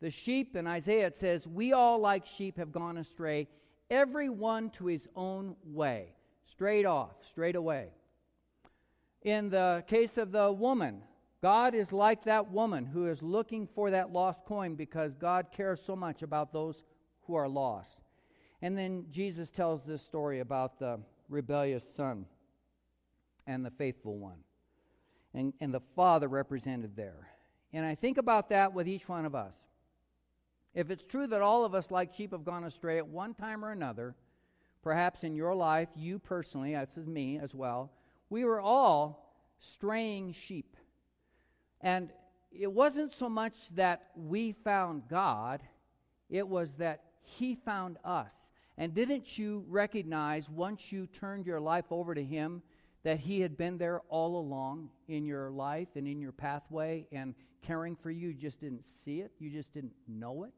The 0.00 0.10
sheep, 0.10 0.56
in 0.56 0.66
Isaiah, 0.66 1.06
it 1.06 1.16
says, 1.16 1.46
We 1.46 1.74
all 1.74 1.98
like 1.98 2.24
sheep 2.24 2.56
have 2.56 2.72
gone 2.72 2.96
astray, 2.96 3.48
every 3.90 4.30
one 4.30 4.70
to 4.70 4.86
his 4.86 5.06
own 5.14 5.56
way, 5.62 6.14
straight 6.46 6.86
off, 6.86 7.12
straight 7.28 7.54
away. 7.54 7.90
In 9.20 9.50
the 9.50 9.84
case 9.86 10.16
of 10.16 10.32
the 10.32 10.50
woman, 10.50 11.02
God 11.42 11.74
is 11.74 11.92
like 11.92 12.24
that 12.24 12.52
woman 12.52 12.86
who 12.86 13.06
is 13.06 13.20
looking 13.20 13.66
for 13.66 13.90
that 13.90 14.12
lost 14.12 14.44
coin 14.44 14.76
because 14.76 15.16
God 15.16 15.48
cares 15.50 15.82
so 15.84 15.96
much 15.96 16.22
about 16.22 16.52
those 16.52 16.84
who 17.26 17.34
are 17.34 17.48
lost. 17.48 17.98
And 18.62 18.78
then 18.78 19.06
Jesus 19.10 19.50
tells 19.50 19.82
this 19.82 20.02
story 20.02 20.38
about 20.38 20.78
the 20.78 21.00
rebellious 21.28 21.82
son 21.82 22.26
and 23.44 23.64
the 23.64 23.72
faithful 23.72 24.18
one, 24.18 24.38
and, 25.34 25.52
and 25.60 25.74
the 25.74 25.80
father 25.96 26.28
represented 26.28 26.94
there. 26.94 27.28
And 27.72 27.84
I 27.84 27.96
think 27.96 28.18
about 28.18 28.50
that 28.50 28.72
with 28.72 28.86
each 28.86 29.08
one 29.08 29.24
of 29.24 29.34
us. 29.34 29.54
If 30.74 30.90
it's 30.90 31.04
true 31.04 31.26
that 31.26 31.42
all 31.42 31.64
of 31.64 31.74
us, 31.74 31.90
like 31.90 32.14
sheep, 32.14 32.30
have 32.30 32.44
gone 32.44 32.62
astray 32.62 32.98
at 32.98 33.08
one 33.08 33.34
time 33.34 33.64
or 33.64 33.72
another, 33.72 34.14
perhaps 34.80 35.24
in 35.24 35.34
your 35.34 35.56
life, 35.56 35.88
you 35.96 36.20
personally, 36.20 36.74
this 36.74 36.96
is 36.96 37.08
me 37.08 37.38
as 37.38 37.52
well, 37.52 37.90
we 38.30 38.44
were 38.44 38.60
all 38.60 39.34
straying 39.58 40.32
sheep. 40.32 40.76
And 41.82 42.10
it 42.52 42.72
wasn't 42.72 43.14
so 43.14 43.28
much 43.28 43.54
that 43.74 44.10
we 44.14 44.52
found 44.52 45.08
God, 45.08 45.62
it 46.30 46.46
was 46.46 46.74
that 46.74 47.02
He 47.22 47.54
found 47.54 47.98
us. 48.04 48.32
And 48.78 48.94
didn't 48.94 49.38
you 49.38 49.64
recognize 49.68 50.48
once 50.48 50.92
you 50.92 51.06
turned 51.06 51.46
your 51.46 51.60
life 51.60 51.86
over 51.90 52.14
to 52.14 52.24
Him 52.24 52.62
that 53.02 53.18
He 53.20 53.40
had 53.40 53.56
been 53.56 53.78
there 53.78 54.00
all 54.08 54.38
along 54.38 54.90
in 55.08 55.26
your 55.26 55.50
life 55.50 55.88
and 55.94 56.06
in 56.06 56.20
your 56.20 56.32
pathway 56.32 57.06
and 57.12 57.34
caring 57.62 57.96
for 57.96 58.10
you? 58.10 58.28
You 58.28 58.34
just 58.34 58.60
didn't 58.60 58.86
see 58.86 59.20
it, 59.20 59.32
you 59.38 59.50
just 59.50 59.72
didn't 59.72 59.94
know 60.06 60.44
it. 60.44 60.52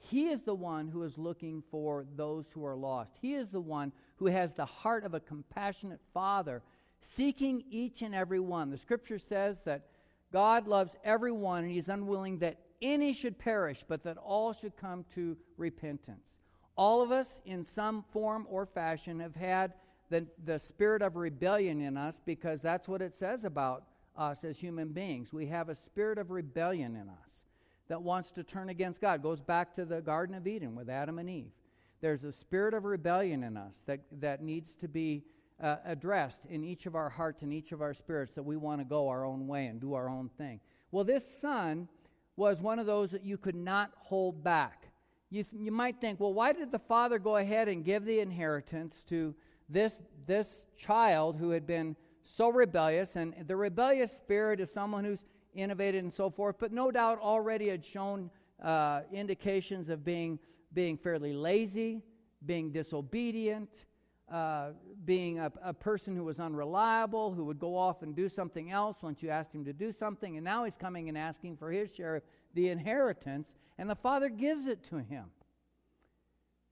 He 0.00 0.28
is 0.28 0.42
the 0.42 0.54
one 0.54 0.88
who 0.88 1.02
is 1.02 1.18
looking 1.18 1.62
for 1.70 2.06
those 2.16 2.46
who 2.52 2.64
are 2.64 2.76
lost. 2.76 3.12
He 3.20 3.34
is 3.34 3.48
the 3.48 3.60
one 3.60 3.92
who 4.16 4.26
has 4.26 4.54
the 4.54 4.64
heart 4.64 5.04
of 5.04 5.14
a 5.14 5.20
compassionate 5.20 6.00
father 6.14 6.62
seeking 7.00 7.64
each 7.70 8.02
and 8.02 8.14
every 8.14 8.40
one. 8.40 8.70
The 8.70 8.76
scripture 8.76 9.18
says 9.18 9.62
that 9.64 9.86
God 10.32 10.68
loves 10.68 10.96
everyone 11.04 11.64
and 11.64 11.72
he's 11.72 11.88
unwilling 11.88 12.38
that 12.38 12.58
any 12.80 13.12
should 13.12 13.38
perish, 13.38 13.84
but 13.86 14.02
that 14.04 14.18
all 14.18 14.52
should 14.52 14.76
come 14.76 15.04
to 15.14 15.36
repentance. 15.56 16.38
All 16.76 17.02
of 17.02 17.10
us, 17.10 17.40
in 17.44 17.64
some 17.64 18.04
form 18.12 18.46
or 18.48 18.66
fashion, 18.66 19.20
have 19.20 19.34
had 19.34 19.74
the, 20.10 20.26
the 20.44 20.58
spirit 20.58 21.02
of 21.02 21.16
rebellion 21.16 21.80
in 21.80 21.96
us 21.96 22.20
because 22.24 22.60
that's 22.62 22.86
what 22.88 23.02
it 23.02 23.16
says 23.16 23.44
about 23.44 23.84
us 24.16 24.44
as 24.44 24.58
human 24.58 24.88
beings. 24.88 25.32
We 25.32 25.46
have 25.46 25.68
a 25.68 25.74
spirit 25.74 26.18
of 26.18 26.30
rebellion 26.30 26.94
in 26.96 27.08
us 27.08 27.44
that 27.88 28.02
wants 28.02 28.30
to 28.32 28.44
turn 28.44 28.68
against 28.68 29.00
God. 29.00 29.20
It 29.20 29.22
goes 29.22 29.40
back 29.40 29.74
to 29.74 29.84
the 29.84 30.00
Garden 30.00 30.34
of 30.34 30.46
Eden 30.46 30.74
with 30.74 30.88
Adam 30.88 31.18
and 31.18 31.28
Eve. 31.28 31.52
There's 32.00 32.24
a 32.24 32.32
spirit 32.32 32.74
of 32.74 32.84
rebellion 32.84 33.42
in 33.42 33.56
us 33.56 33.82
that, 33.86 34.00
that 34.20 34.42
needs 34.42 34.74
to 34.74 34.88
be 34.88 35.24
uh, 35.62 35.76
addressed 35.84 36.46
in 36.46 36.64
each 36.64 36.86
of 36.86 36.94
our 36.94 37.08
hearts 37.08 37.42
and 37.42 37.52
each 37.52 37.72
of 37.72 37.82
our 37.82 37.94
spirits 37.94 38.32
that 38.34 38.42
we 38.42 38.56
want 38.56 38.80
to 38.80 38.84
go 38.84 39.08
our 39.08 39.24
own 39.24 39.46
way 39.46 39.66
and 39.66 39.80
do 39.80 39.94
our 39.94 40.08
own 40.08 40.28
thing. 40.38 40.60
Well, 40.90 41.04
this 41.04 41.26
son 41.40 41.88
was 42.36 42.62
one 42.62 42.78
of 42.78 42.86
those 42.86 43.10
that 43.10 43.24
you 43.24 43.36
could 43.36 43.56
not 43.56 43.90
hold 43.96 44.44
back. 44.44 44.90
You, 45.30 45.44
you 45.52 45.72
might 45.72 46.00
think, 46.00 46.20
well, 46.20 46.32
why 46.32 46.52
did 46.52 46.70
the 46.70 46.78
father 46.78 47.18
go 47.18 47.36
ahead 47.36 47.68
and 47.68 47.84
give 47.84 48.04
the 48.04 48.20
inheritance 48.20 49.04
to 49.08 49.34
this, 49.68 50.00
this 50.26 50.62
child 50.76 51.36
who 51.36 51.50
had 51.50 51.66
been 51.66 51.96
so 52.22 52.48
rebellious? 52.48 53.16
And 53.16 53.34
the 53.46 53.56
rebellious 53.56 54.16
spirit 54.16 54.60
is 54.60 54.72
someone 54.72 55.04
who's 55.04 55.24
innovated 55.54 56.04
and 56.04 56.12
so 56.12 56.30
forth, 56.30 56.56
but 56.58 56.72
no 56.72 56.90
doubt 56.90 57.18
already 57.20 57.68
had 57.68 57.84
shown 57.84 58.30
uh, 58.62 59.00
indications 59.12 59.88
of 59.88 60.04
being, 60.04 60.38
being 60.72 60.96
fairly 60.96 61.32
lazy, 61.32 62.02
being 62.46 62.70
disobedient, 62.70 63.86
uh, 64.30 64.70
being 65.04 65.38
a, 65.38 65.50
a, 65.62 65.72
person 65.72 66.14
who 66.14 66.24
was 66.24 66.38
unreliable, 66.38 67.32
who 67.32 67.44
would 67.44 67.58
go 67.58 67.76
off 67.76 68.02
and 68.02 68.14
do 68.14 68.28
something 68.28 68.70
else 68.70 68.98
once 69.02 69.22
you 69.22 69.30
asked 69.30 69.54
him 69.54 69.64
to 69.64 69.72
do 69.72 69.90
something, 69.92 70.36
and 70.36 70.44
now 70.44 70.64
he's 70.64 70.76
coming 70.76 71.08
and 71.08 71.16
asking 71.16 71.56
for 71.56 71.70
his 71.70 71.94
share 71.94 72.16
of 72.16 72.22
the 72.54 72.68
inheritance, 72.68 73.54
and 73.78 73.88
the 73.88 73.96
father 73.96 74.28
gives 74.28 74.66
it 74.66 74.82
to 74.84 74.98
him. 74.98 75.26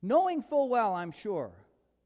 Knowing 0.02 0.42
full 0.42 0.68
well, 0.68 0.94
I'm 0.94 1.10
sure, 1.10 1.52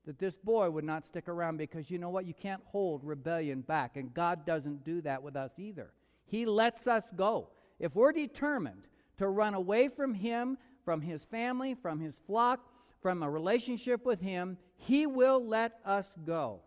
that 0.06 0.18
this 0.18 0.38
boy 0.38 0.70
would 0.70 0.84
not 0.84 1.06
stick 1.06 1.28
around 1.28 1.56
because 1.56 1.90
you 1.90 1.98
know 1.98 2.10
what? 2.10 2.26
You 2.26 2.34
can't 2.34 2.62
hold 2.66 3.04
rebellion 3.04 3.60
back, 3.60 3.96
and 3.96 4.14
God 4.14 4.46
doesn't 4.46 4.84
do 4.84 5.00
that 5.02 5.22
with 5.22 5.36
us 5.36 5.52
either. 5.58 5.92
He 6.26 6.46
lets 6.46 6.86
us 6.86 7.04
go. 7.16 7.50
If 7.78 7.94
we're 7.94 8.12
determined 8.12 8.86
to 9.18 9.28
run 9.28 9.54
away 9.54 9.88
from 9.88 10.14
Him, 10.14 10.58
from 10.84 11.00
His 11.00 11.24
family, 11.24 11.74
from 11.74 12.00
His 12.00 12.20
flock, 12.26 12.60
from 13.00 13.22
a 13.22 13.30
relationship 13.30 14.04
with 14.04 14.20
Him, 14.20 14.58
He 14.76 15.06
will 15.06 15.44
let 15.44 15.78
us 15.84 16.08
go 16.24 16.60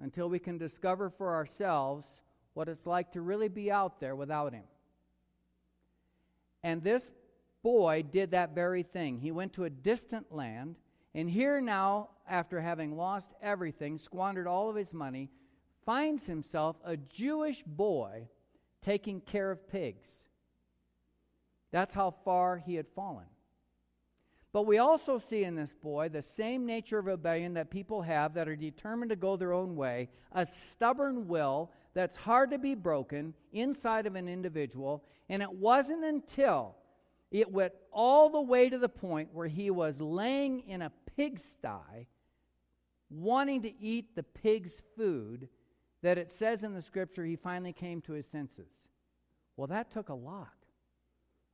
until 0.00 0.28
we 0.28 0.38
can 0.38 0.58
discover 0.58 1.10
for 1.10 1.34
ourselves 1.34 2.06
what 2.54 2.68
it's 2.68 2.86
like 2.86 3.12
to 3.12 3.20
really 3.20 3.48
be 3.48 3.70
out 3.70 4.00
there 4.00 4.16
without 4.16 4.52
Him. 4.52 4.64
And 6.62 6.82
this 6.82 7.12
boy 7.62 8.04
did 8.10 8.30
that 8.30 8.54
very 8.54 8.82
thing. 8.82 9.18
He 9.18 9.32
went 9.32 9.52
to 9.54 9.64
a 9.64 9.70
distant 9.70 10.32
land, 10.32 10.76
and 11.14 11.28
here 11.30 11.60
now, 11.60 12.10
after 12.28 12.60
having 12.60 12.96
lost 12.96 13.34
everything, 13.42 13.98
squandered 13.98 14.46
all 14.46 14.68
of 14.68 14.76
his 14.76 14.92
money, 14.92 15.30
finds 15.84 16.26
himself 16.26 16.76
a 16.84 16.96
Jewish 16.96 17.62
boy 17.62 18.28
taking 18.82 19.20
care 19.20 19.50
of 19.50 19.68
pigs. 19.68 20.10
That's 21.70 21.94
how 21.94 22.14
far 22.24 22.58
he 22.58 22.74
had 22.74 22.88
fallen. 22.88 23.26
But 24.56 24.66
we 24.66 24.78
also 24.78 25.18
see 25.18 25.44
in 25.44 25.54
this 25.54 25.74
boy 25.82 26.08
the 26.08 26.22
same 26.22 26.64
nature 26.64 26.98
of 26.98 27.04
rebellion 27.04 27.52
that 27.52 27.68
people 27.68 28.00
have 28.00 28.32
that 28.32 28.48
are 28.48 28.56
determined 28.56 29.10
to 29.10 29.14
go 29.14 29.36
their 29.36 29.52
own 29.52 29.76
way, 29.76 30.08
a 30.32 30.46
stubborn 30.46 31.28
will 31.28 31.70
that's 31.92 32.16
hard 32.16 32.52
to 32.52 32.58
be 32.58 32.74
broken 32.74 33.34
inside 33.52 34.06
of 34.06 34.14
an 34.14 34.28
individual. 34.28 35.04
And 35.28 35.42
it 35.42 35.52
wasn't 35.52 36.04
until 36.06 36.74
it 37.30 37.52
went 37.52 37.74
all 37.92 38.30
the 38.30 38.40
way 38.40 38.70
to 38.70 38.78
the 38.78 38.88
point 38.88 39.28
where 39.34 39.46
he 39.46 39.68
was 39.68 40.00
laying 40.00 40.60
in 40.60 40.80
a 40.80 40.92
pigsty, 41.18 42.08
wanting 43.10 43.60
to 43.60 43.78
eat 43.78 44.16
the 44.16 44.22
pig's 44.22 44.80
food, 44.96 45.50
that 46.00 46.16
it 46.16 46.32
says 46.32 46.64
in 46.64 46.72
the 46.72 46.80
scripture 46.80 47.26
he 47.26 47.36
finally 47.36 47.74
came 47.74 48.00
to 48.00 48.14
his 48.14 48.26
senses. 48.26 48.70
Well, 49.58 49.66
that 49.66 49.90
took 49.90 50.08
a 50.08 50.14
lot. 50.14 50.48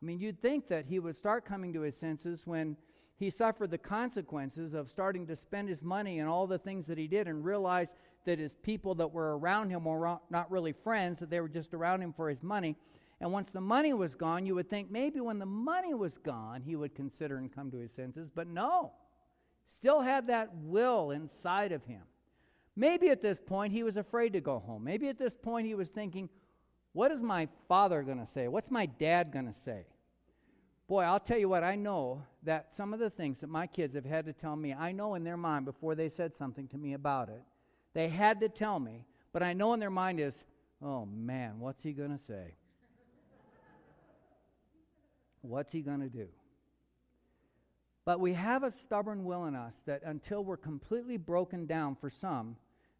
I 0.01 0.05
mean, 0.05 0.21
you'd 0.21 0.41
think 0.41 0.69
that 0.69 0.87
he 0.87 1.01
would 1.01 1.17
start 1.17 1.45
coming 1.45 1.73
to 1.73 1.81
his 1.81 1.97
senses 1.97 2.47
when 2.47 2.77
he 3.23 3.31
suffered 3.31 3.71
the 3.71 3.79
consequences 3.79 4.75
of 4.75 4.89
starting 4.89 5.27
to 5.27 5.37
spend 5.37 5.69
his 5.69 5.83
money 5.83 6.19
and 6.19 6.29
all 6.29 6.47
the 6.47 6.59
things 6.59 6.87
that 6.87 6.99
he 6.99 7.07
did 7.07 7.29
and 7.29 7.45
realized 7.45 7.95
that 8.25 8.39
his 8.39 8.57
people 8.57 8.95
that 8.97 9.13
were 9.13 9.39
around 9.39 9.71
him 9.71 9.85
were 9.85 10.19
not 10.31 10.51
really 10.51 10.73
friends, 10.73 11.19
that 11.19 11.31
they 11.31 11.41
were 11.41 11.49
just 11.49 11.75
around 11.75 12.03
him 12.03 12.13
for 12.13 12.29
his 12.29 12.43
money. 12.43 12.77
And 13.21 13.33
once 13.33 13.51
the 13.51 13.61
money 13.61 13.93
was 13.93 14.15
gone, 14.15 14.45
you 14.45 14.55
would 14.57 14.69
think 14.69 14.91
maybe 14.91 15.21
when 15.21 15.39
the 15.39 15.47
money 15.47 15.95
was 15.95 16.19
gone, 16.19 16.63
he 16.63 16.75
would 16.75 16.95
consider 16.95 17.39
and 17.39 17.55
come 17.55 17.71
to 17.71 17.79
his 17.79 17.93
senses. 17.93 18.29
But 18.29 18.49
no, 18.49 18.93
still 19.67 20.01
had 20.01 20.27
that 20.27 20.55
will 20.57 21.13
inside 21.13 21.73
of 21.73 21.85
him. 21.85 22.03
Maybe 22.75 23.11
at 23.11 23.23
this 23.23 23.41
point 23.41 23.73
he 23.73 23.83
was 23.83 23.97
afraid 23.97 24.33
to 24.33 24.41
go 24.41 24.59
home. 24.59 24.83
Maybe 24.83 25.09
at 25.09 25.19
this 25.19 25.37
point 25.37 25.67
he 25.67 25.75
was 25.75 25.91
thinking, 25.91 26.29
what 26.93 27.13
is 27.13 27.23
my 27.23 27.49
father 27.69 28.03
going 28.03 28.19
to 28.19 28.27
say? 28.27 28.49
What's 28.49 28.71
my 28.71 28.87
dad 28.87 29.33
going 29.33 29.47
to 29.47 29.55
say? 29.55 29.87
Boy, 30.93 31.05
I'll 31.05 31.21
tell 31.21 31.39
you 31.39 31.49
what, 31.49 31.65
I 31.65 31.75
know 31.75 32.23
that 32.43 32.77
some 32.77 32.93
of 32.93 33.01
the 33.01 33.09
things 33.09 33.41
that 33.41 33.49
my 33.49 33.67
kids 33.67 33.95
have 33.95 34.05
had 34.05 34.27
to 34.27 34.35
tell 34.35 34.55
me, 34.55 34.75
I 34.75 34.93
know 34.93 35.15
in 35.15 35.25
their 35.25 35.39
mind 35.39 35.65
before 35.65 35.95
they 35.95 36.11
said 36.11 36.37
something 36.37 36.69
to 36.69 36.77
me 36.77 36.93
about 36.93 37.31
it. 37.31 37.41
They 37.95 38.11
had 38.11 38.41
to 38.41 38.51
tell 38.51 38.79
me, 38.79 39.07
but 39.33 39.43
I 39.43 39.55
know 39.55 39.73
in 39.73 39.81
their 39.81 39.89
mind 39.89 40.21
is, 40.21 40.45
oh 40.83 41.07
man, 41.07 41.61
what's 41.61 41.83
he 41.83 41.95
going 41.95 42.11
to 42.11 42.23
say? 42.23 42.57
what's 45.41 45.73
he 45.73 45.81
going 45.81 46.01
to 46.01 46.11
do? 46.11 46.29
But 48.05 48.21
we 48.21 48.35
have 48.35 48.63
a 48.63 48.71
stubborn 48.71 49.25
will 49.25 49.47
in 49.47 49.57
us 49.57 49.77
that 49.87 50.03
until 50.05 50.45
we're 50.45 50.59
completely 50.59 51.17
broken 51.17 51.65
down 51.65 51.97
for 51.97 52.11
some, 52.11 52.57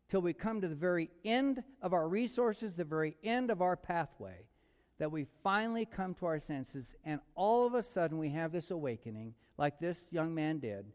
till 0.09 0.23
we 0.23 0.33
come 0.33 0.63
to 0.63 0.69
the 0.69 0.75
very 0.75 1.11
end 1.27 1.63
of 1.83 1.93
our 1.93 2.09
resources, 2.09 2.73
the 2.73 2.85
very 2.85 3.19
end 3.23 3.51
of 3.51 3.61
our 3.61 3.77
pathway, 3.77 4.47
that 5.03 5.11
we 5.11 5.27
finally 5.43 5.85
come 5.85 6.15
to 6.15 6.27
our 6.27 6.39
senses, 6.39 6.95
and 7.05 7.21
all 7.35 7.67
of 7.67 7.75
a 7.75 7.83
sudden 7.83 8.19
we 8.19 8.29
have 8.29 8.53
this 8.53 8.71
awakening, 8.71 9.35
like 9.59 9.81
this 9.81 10.07
young 10.13 10.33
man 10.33 10.61
did. 10.61 10.87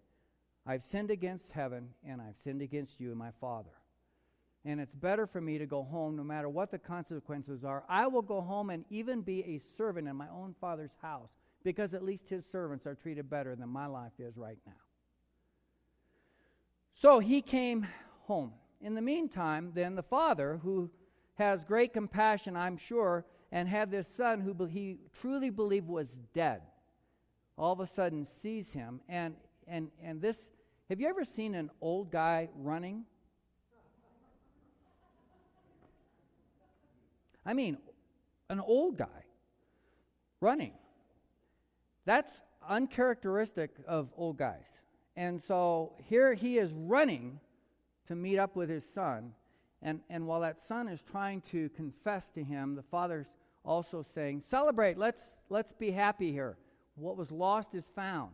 I've 0.66 0.82
sinned 0.82 1.12
against 1.12 1.52
heaven, 1.52 1.90
and 2.08 2.22
I've 2.22 2.38
sinned 2.42 2.62
against 2.62 3.02
you 3.02 3.10
and 3.10 3.20
my 3.20 3.32
Father. 3.42 3.74
And 4.64 4.80
it's 4.80 4.96
better 4.96 5.28
for 5.28 5.42
me 5.42 5.58
to 5.58 5.66
go 5.66 5.84
home 5.84 6.16
no 6.16 6.24
matter 6.24 6.48
what 6.48 6.72
the 6.72 6.80
consequences 6.80 7.66
are. 7.66 7.84
I 7.90 8.08
will 8.08 8.22
go 8.22 8.40
home 8.40 8.70
and 8.70 8.86
even 8.90 9.24
be 9.24 9.44
a 9.44 9.60
servant 9.76 10.08
in 10.08 10.16
my 10.16 10.30
own 10.30 10.56
Father's 10.62 10.96
house 11.02 11.32
because 11.66 11.94
at 11.94 12.02
least 12.02 12.30
his 12.30 12.46
servants 12.46 12.88
are 12.88 12.96
treated 12.96 13.30
better 13.30 13.58
than 13.58 13.68
my 13.68 13.88
life 13.88 14.14
is 14.20 14.38
right 14.38 14.60
now. 14.66 14.72
So 16.94 17.20
he 17.20 17.42
came 17.42 17.86
home. 18.22 18.54
In 18.80 18.96
the 18.96 19.02
meantime, 19.02 19.74
then 19.76 19.96
the 19.96 20.02
father, 20.02 20.62
who 20.64 20.92
has 21.34 21.66
great 21.66 21.92
compassion, 21.92 22.56
I'm 22.56 22.78
sure, 22.78 23.26
and 23.52 23.68
had 23.68 23.92
this 23.92 24.08
son 24.08 24.42
who 24.42 24.66
he 24.66 25.00
truly 25.20 25.50
believed 25.50 25.88
was 25.88 26.20
dead 26.34 26.62
all 27.58 27.74
of 27.74 27.80
a 27.80 27.88
sudden 27.88 28.26
sees 28.26 28.72
him. 28.72 29.02
And 29.10 29.36
and 29.68 29.90
and 30.02 30.22
this 30.22 30.52
have 30.90 31.02
you 31.02 31.08
ever 31.08 31.26
seen 31.26 31.56
an 31.56 31.70
old 31.82 32.12
guy 32.12 32.50
running? 32.56 33.06
I 37.46 37.54
mean 37.54 37.78
an 38.50 38.60
old 38.60 38.98
guy 38.98 39.26
running. 40.40 40.74
That's 42.06 42.44
uncharacteristic 42.68 43.72
of 43.86 44.10
old 44.16 44.38
guys. 44.38 44.66
And 45.16 45.42
so 45.42 45.94
here 46.06 46.34
he 46.34 46.58
is 46.58 46.72
running 46.74 47.40
to 48.08 48.16
meet 48.16 48.38
up 48.38 48.56
with 48.56 48.70
his 48.70 48.86
son. 48.94 49.34
And, 49.82 50.00
and 50.10 50.26
while 50.26 50.42
that 50.42 50.62
son 50.62 50.88
is 50.88 51.02
trying 51.02 51.42
to 51.52 51.70
confess 51.70 52.30
to 52.32 52.44
him, 52.44 52.76
the 52.76 52.84
father's 52.84 53.28
also 53.68 54.04
saying, 54.16 54.42
Celebrate, 54.42 54.98
let's, 54.98 55.36
let's 55.50 55.74
be 55.74 55.92
happy 55.92 56.32
here. 56.32 56.58
What 56.96 57.18
was 57.18 57.32
lost 57.32 57.76
is 57.76 57.86
found. 57.96 58.32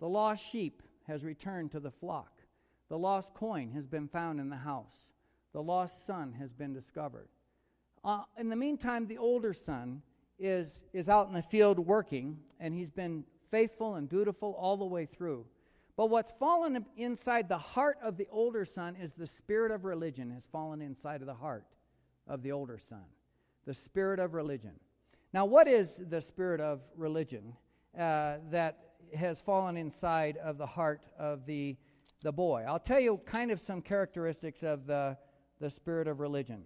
The 0.00 0.08
lost 0.08 0.44
sheep 0.44 0.82
has 1.06 1.24
returned 1.24 1.70
to 1.72 1.80
the 1.80 1.90
flock. 1.90 2.40
The 2.88 2.98
lost 2.98 3.32
coin 3.32 3.70
has 3.72 3.86
been 3.86 4.08
found 4.08 4.40
in 4.40 4.50
the 4.50 4.56
house. 4.56 5.06
The 5.52 5.62
lost 5.62 6.06
son 6.06 6.34
has 6.38 6.52
been 6.52 6.74
discovered. 6.74 7.28
Uh, 8.04 8.22
in 8.38 8.48
the 8.48 8.56
meantime, 8.56 9.06
the 9.06 9.18
older 9.18 9.52
son 9.52 10.02
is, 10.38 10.84
is 10.92 11.08
out 11.08 11.28
in 11.28 11.34
the 11.34 11.42
field 11.42 11.78
working, 11.78 12.38
and 12.58 12.74
he's 12.74 12.90
been 12.90 13.24
faithful 13.50 13.94
and 13.94 14.08
dutiful 14.08 14.54
all 14.58 14.76
the 14.76 14.84
way 14.84 15.06
through. 15.06 15.46
But 15.96 16.10
what's 16.10 16.32
fallen 16.40 16.84
inside 16.96 17.48
the 17.48 17.58
heart 17.58 17.98
of 18.02 18.16
the 18.16 18.26
older 18.30 18.64
son 18.64 18.96
is 18.96 19.12
the 19.12 19.26
spirit 19.26 19.70
of 19.70 19.84
religion 19.84 20.30
has 20.30 20.46
fallen 20.46 20.82
inside 20.82 21.20
of 21.20 21.26
the 21.26 21.34
heart 21.34 21.66
of 22.26 22.42
the 22.42 22.52
older 22.52 22.78
son. 22.78 23.04
The 23.64 23.74
spirit 23.74 24.18
of 24.18 24.34
religion. 24.34 24.72
Now, 25.32 25.44
what 25.44 25.68
is 25.68 26.02
the 26.08 26.20
spirit 26.20 26.60
of 26.60 26.80
religion 26.96 27.54
uh, 27.98 28.36
that 28.50 28.78
has 29.14 29.40
fallen 29.40 29.76
inside 29.76 30.36
of 30.38 30.58
the 30.58 30.66
heart 30.66 31.06
of 31.18 31.46
the, 31.46 31.76
the 32.22 32.32
boy? 32.32 32.64
I'll 32.66 32.78
tell 32.78 33.00
you 33.00 33.20
kind 33.24 33.50
of 33.50 33.60
some 33.60 33.80
characteristics 33.80 34.62
of 34.62 34.86
the, 34.86 35.16
the 35.60 35.70
spirit 35.70 36.08
of 36.08 36.20
religion. 36.20 36.64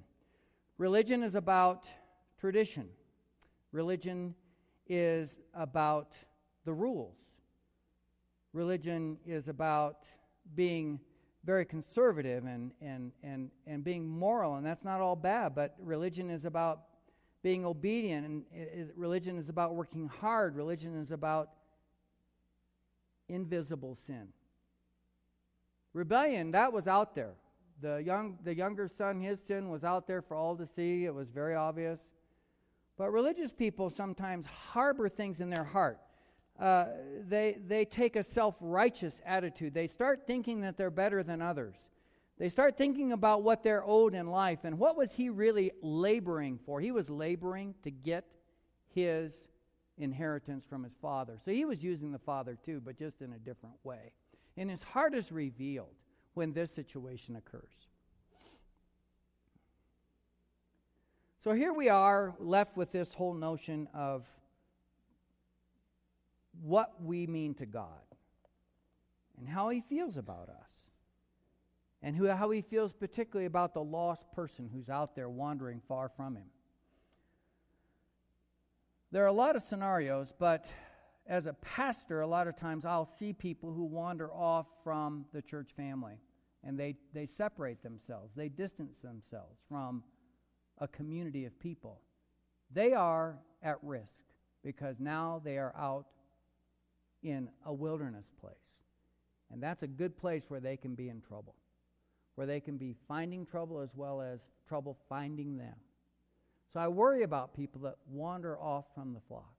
Religion 0.78 1.22
is 1.22 1.34
about 1.34 1.86
tradition, 2.38 2.88
religion 3.72 4.34
is 4.88 5.40
about 5.54 6.12
the 6.64 6.72
rules. 6.72 7.16
Religion 8.52 9.18
is 9.26 9.48
about 9.48 10.06
being 10.54 10.98
very 11.46 11.64
conservative 11.64 12.44
and, 12.44 12.72
and, 12.82 13.12
and, 13.22 13.50
and 13.66 13.84
being 13.84 14.06
moral, 14.06 14.56
and 14.56 14.66
that's 14.66 14.84
not 14.84 15.00
all 15.00 15.14
bad, 15.14 15.54
but 15.54 15.76
religion 15.78 16.28
is 16.28 16.44
about 16.44 16.80
being 17.42 17.64
obedient, 17.64 18.26
and 18.26 18.44
is, 18.52 18.90
religion 18.96 19.38
is 19.38 19.48
about 19.48 19.76
working 19.76 20.08
hard. 20.08 20.56
Religion 20.56 21.00
is 21.00 21.12
about 21.12 21.50
invisible 23.28 23.96
sin. 24.06 24.28
Rebellion, 25.92 26.50
that 26.50 26.72
was 26.72 26.88
out 26.88 27.14
there. 27.14 27.34
The, 27.80 27.98
young, 27.98 28.38
the 28.42 28.54
younger 28.54 28.90
son, 28.98 29.20
his 29.20 29.38
sin 29.40 29.68
was 29.68 29.84
out 29.84 30.08
there 30.08 30.22
for 30.22 30.36
all 30.36 30.56
to 30.56 30.66
see. 30.66 31.04
It 31.04 31.14
was 31.14 31.28
very 31.28 31.54
obvious. 31.54 32.00
But 32.98 33.12
religious 33.12 33.52
people 33.52 33.90
sometimes 33.90 34.46
harbor 34.46 35.08
things 35.08 35.40
in 35.40 35.50
their 35.50 35.64
heart 35.64 36.00
uh, 36.58 36.86
they, 37.28 37.58
they 37.66 37.84
take 37.84 38.16
a 38.16 38.22
self 38.22 38.56
righteous 38.60 39.20
attitude. 39.26 39.74
They 39.74 39.86
start 39.86 40.26
thinking 40.26 40.62
that 40.62 40.76
they're 40.76 40.90
better 40.90 41.22
than 41.22 41.42
others. 41.42 41.76
They 42.38 42.48
start 42.48 42.76
thinking 42.76 43.12
about 43.12 43.42
what 43.42 43.62
they're 43.62 43.84
owed 43.84 44.14
in 44.14 44.26
life. 44.26 44.64
And 44.64 44.78
what 44.78 44.96
was 44.96 45.14
he 45.14 45.30
really 45.30 45.72
laboring 45.80 46.58
for? 46.64 46.80
He 46.80 46.90
was 46.90 47.08
laboring 47.08 47.74
to 47.82 47.90
get 47.90 48.24
his 48.94 49.48
inheritance 49.98 50.64
from 50.64 50.84
his 50.84 50.94
father. 50.94 51.38
So 51.44 51.50
he 51.50 51.64
was 51.64 51.82
using 51.82 52.12
the 52.12 52.18
father 52.18 52.58
too, 52.62 52.80
but 52.84 52.98
just 52.98 53.22
in 53.22 53.32
a 53.32 53.38
different 53.38 53.76
way. 53.84 54.12
And 54.56 54.70
his 54.70 54.82
heart 54.82 55.14
is 55.14 55.32
revealed 55.32 55.94
when 56.34 56.52
this 56.52 56.70
situation 56.70 57.36
occurs. 57.36 57.88
So 61.42 61.52
here 61.52 61.72
we 61.72 61.88
are 61.88 62.34
left 62.38 62.76
with 62.76 62.92
this 62.92 63.14
whole 63.14 63.34
notion 63.34 63.88
of 63.94 64.26
what 66.62 67.02
we 67.02 67.26
mean 67.26 67.54
to 67.54 67.66
God 67.66 67.88
and 69.38 69.48
how 69.48 69.68
He 69.68 69.80
feels 69.80 70.16
about 70.16 70.48
us. 70.48 70.88
and 72.02 72.14
who, 72.16 72.26
how 72.28 72.50
he 72.50 72.60
feels 72.60 72.92
particularly 72.92 73.46
about 73.46 73.74
the 73.74 73.82
lost 73.82 74.30
person 74.32 74.70
who's 74.72 74.88
out 74.90 75.14
there 75.16 75.28
wandering 75.28 75.80
far 75.88 76.08
from 76.08 76.36
him. 76.36 76.46
There 79.10 79.24
are 79.24 79.28
a 79.28 79.32
lot 79.32 79.56
of 79.56 79.62
scenarios, 79.62 80.32
but 80.38 80.70
as 81.26 81.46
a 81.46 81.54
pastor, 81.54 82.20
a 82.20 82.26
lot 82.26 82.46
of 82.46 82.54
times 82.56 82.84
I'll 82.84 83.10
see 83.18 83.32
people 83.32 83.72
who 83.72 83.84
wander 83.84 84.32
off 84.32 84.66
from 84.84 85.24
the 85.32 85.42
church 85.42 85.70
family 85.76 86.20
and 86.62 86.78
they, 86.78 86.96
they 87.14 87.26
separate 87.26 87.82
themselves, 87.82 88.34
they 88.34 88.48
distance 88.48 88.98
themselves 88.98 89.58
from 89.68 90.02
a 90.78 90.88
community 90.88 91.44
of 91.44 91.58
people. 91.58 92.00
They 92.70 92.92
are 92.92 93.38
at 93.62 93.78
risk 93.82 94.24
because 94.62 95.00
now 95.00 95.40
they 95.44 95.58
are 95.58 95.74
out 95.76 96.06
in 97.22 97.48
a 97.64 97.72
wilderness 97.72 98.26
place. 98.40 98.54
And 99.50 99.62
that's 99.62 99.82
a 99.82 99.86
good 99.86 100.16
place 100.16 100.44
where 100.48 100.60
they 100.60 100.76
can 100.76 100.94
be 100.94 101.08
in 101.08 101.20
trouble, 101.20 101.54
where 102.34 102.46
they 102.46 102.60
can 102.60 102.76
be 102.76 102.94
finding 103.06 103.46
trouble 103.46 103.80
as 103.80 103.90
well 103.94 104.20
as 104.20 104.40
trouble 104.68 104.96
finding 105.08 105.56
them. 105.56 105.74
So 106.72 106.80
I 106.80 106.88
worry 106.88 107.22
about 107.22 107.54
people 107.54 107.80
that 107.82 107.96
wander 108.10 108.58
off 108.58 108.84
from 108.94 109.14
the 109.14 109.20
flock. 109.28 109.54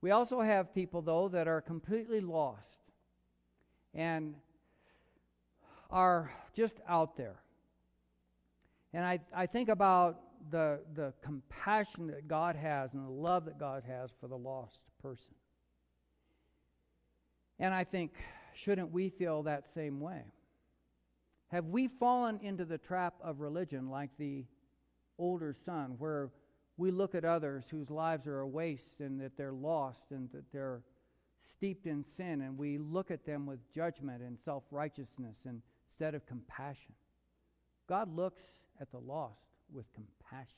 We 0.00 0.10
also 0.10 0.40
have 0.40 0.74
people, 0.74 1.02
though, 1.02 1.28
that 1.28 1.48
are 1.48 1.60
completely 1.60 2.20
lost 2.20 2.78
and 3.94 4.34
are 5.90 6.30
just 6.54 6.80
out 6.86 7.16
there. 7.16 7.36
And 8.92 9.04
I, 9.04 9.20
I 9.34 9.46
think 9.46 9.68
about 9.68 10.20
the, 10.50 10.80
the 10.94 11.12
compassion 11.22 12.08
that 12.08 12.28
God 12.28 12.56
has 12.56 12.94
and 12.94 13.04
the 13.04 13.10
love 13.10 13.44
that 13.46 13.58
God 13.58 13.82
has 13.86 14.10
for 14.20 14.28
the 14.28 14.36
lost 14.36 14.80
person. 15.02 15.34
And 17.58 17.74
I 17.74 17.84
think, 17.84 18.12
shouldn't 18.54 18.92
we 18.92 19.08
feel 19.10 19.42
that 19.44 19.68
same 19.68 20.00
way? 20.00 20.22
Have 21.48 21.66
we 21.66 21.88
fallen 21.88 22.38
into 22.42 22.64
the 22.64 22.78
trap 22.78 23.14
of 23.22 23.40
religion 23.40 23.88
like 23.90 24.10
the 24.18 24.44
older 25.18 25.54
son, 25.64 25.96
where 25.98 26.30
we 26.76 26.90
look 26.90 27.14
at 27.14 27.24
others 27.24 27.64
whose 27.70 27.90
lives 27.90 28.26
are 28.26 28.40
a 28.40 28.46
waste 28.46 29.00
and 29.00 29.20
that 29.20 29.36
they're 29.36 29.52
lost 29.52 30.10
and 30.10 30.30
that 30.32 30.44
they're 30.52 30.82
steeped 31.56 31.86
in 31.86 32.04
sin, 32.04 32.42
and 32.42 32.56
we 32.56 32.78
look 32.78 33.10
at 33.10 33.26
them 33.26 33.46
with 33.46 33.58
judgment 33.74 34.22
and 34.22 34.38
self 34.38 34.62
righteousness 34.70 35.38
instead 35.44 36.14
of 36.14 36.24
compassion? 36.26 36.94
God 37.88 38.14
looks 38.14 38.42
at 38.80 38.90
the 38.92 38.98
lost 38.98 39.40
with 39.72 39.86
compassion. 39.92 40.54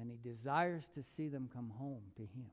And 0.00 0.10
he 0.10 0.28
desires 0.28 0.84
to 0.96 1.04
see 1.16 1.28
them 1.28 1.48
come 1.54 1.70
home 1.78 2.02
to 2.16 2.22
him. 2.22 2.50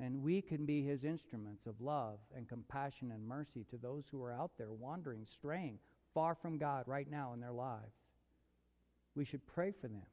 And 0.00 0.22
we 0.22 0.40
can 0.40 0.64
be 0.64 0.82
his 0.82 1.04
instruments 1.04 1.66
of 1.66 1.80
love 1.80 2.18
and 2.34 2.48
compassion 2.48 3.10
and 3.12 3.26
mercy 3.26 3.64
to 3.70 3.76
those 3.76 4.04
who 4.10 4.22
are 4.22 4.32
out 4.32 4.52
there 4.56 4.72
wandering, 4.72 5.26
straying 5.26 5.78
far 6.14 6.34
from 6.34 6.58
God 6.58 6.84
right 6.86 7.10
now 7.10 7.32
in 7.34 7.40
their 7.40 7.52
lives. 7.52 7.96
We 9.14 9.24
should 9.24 9.46
pray 9.46 9.72
for 9.72 9.88
them. 9.88 10.06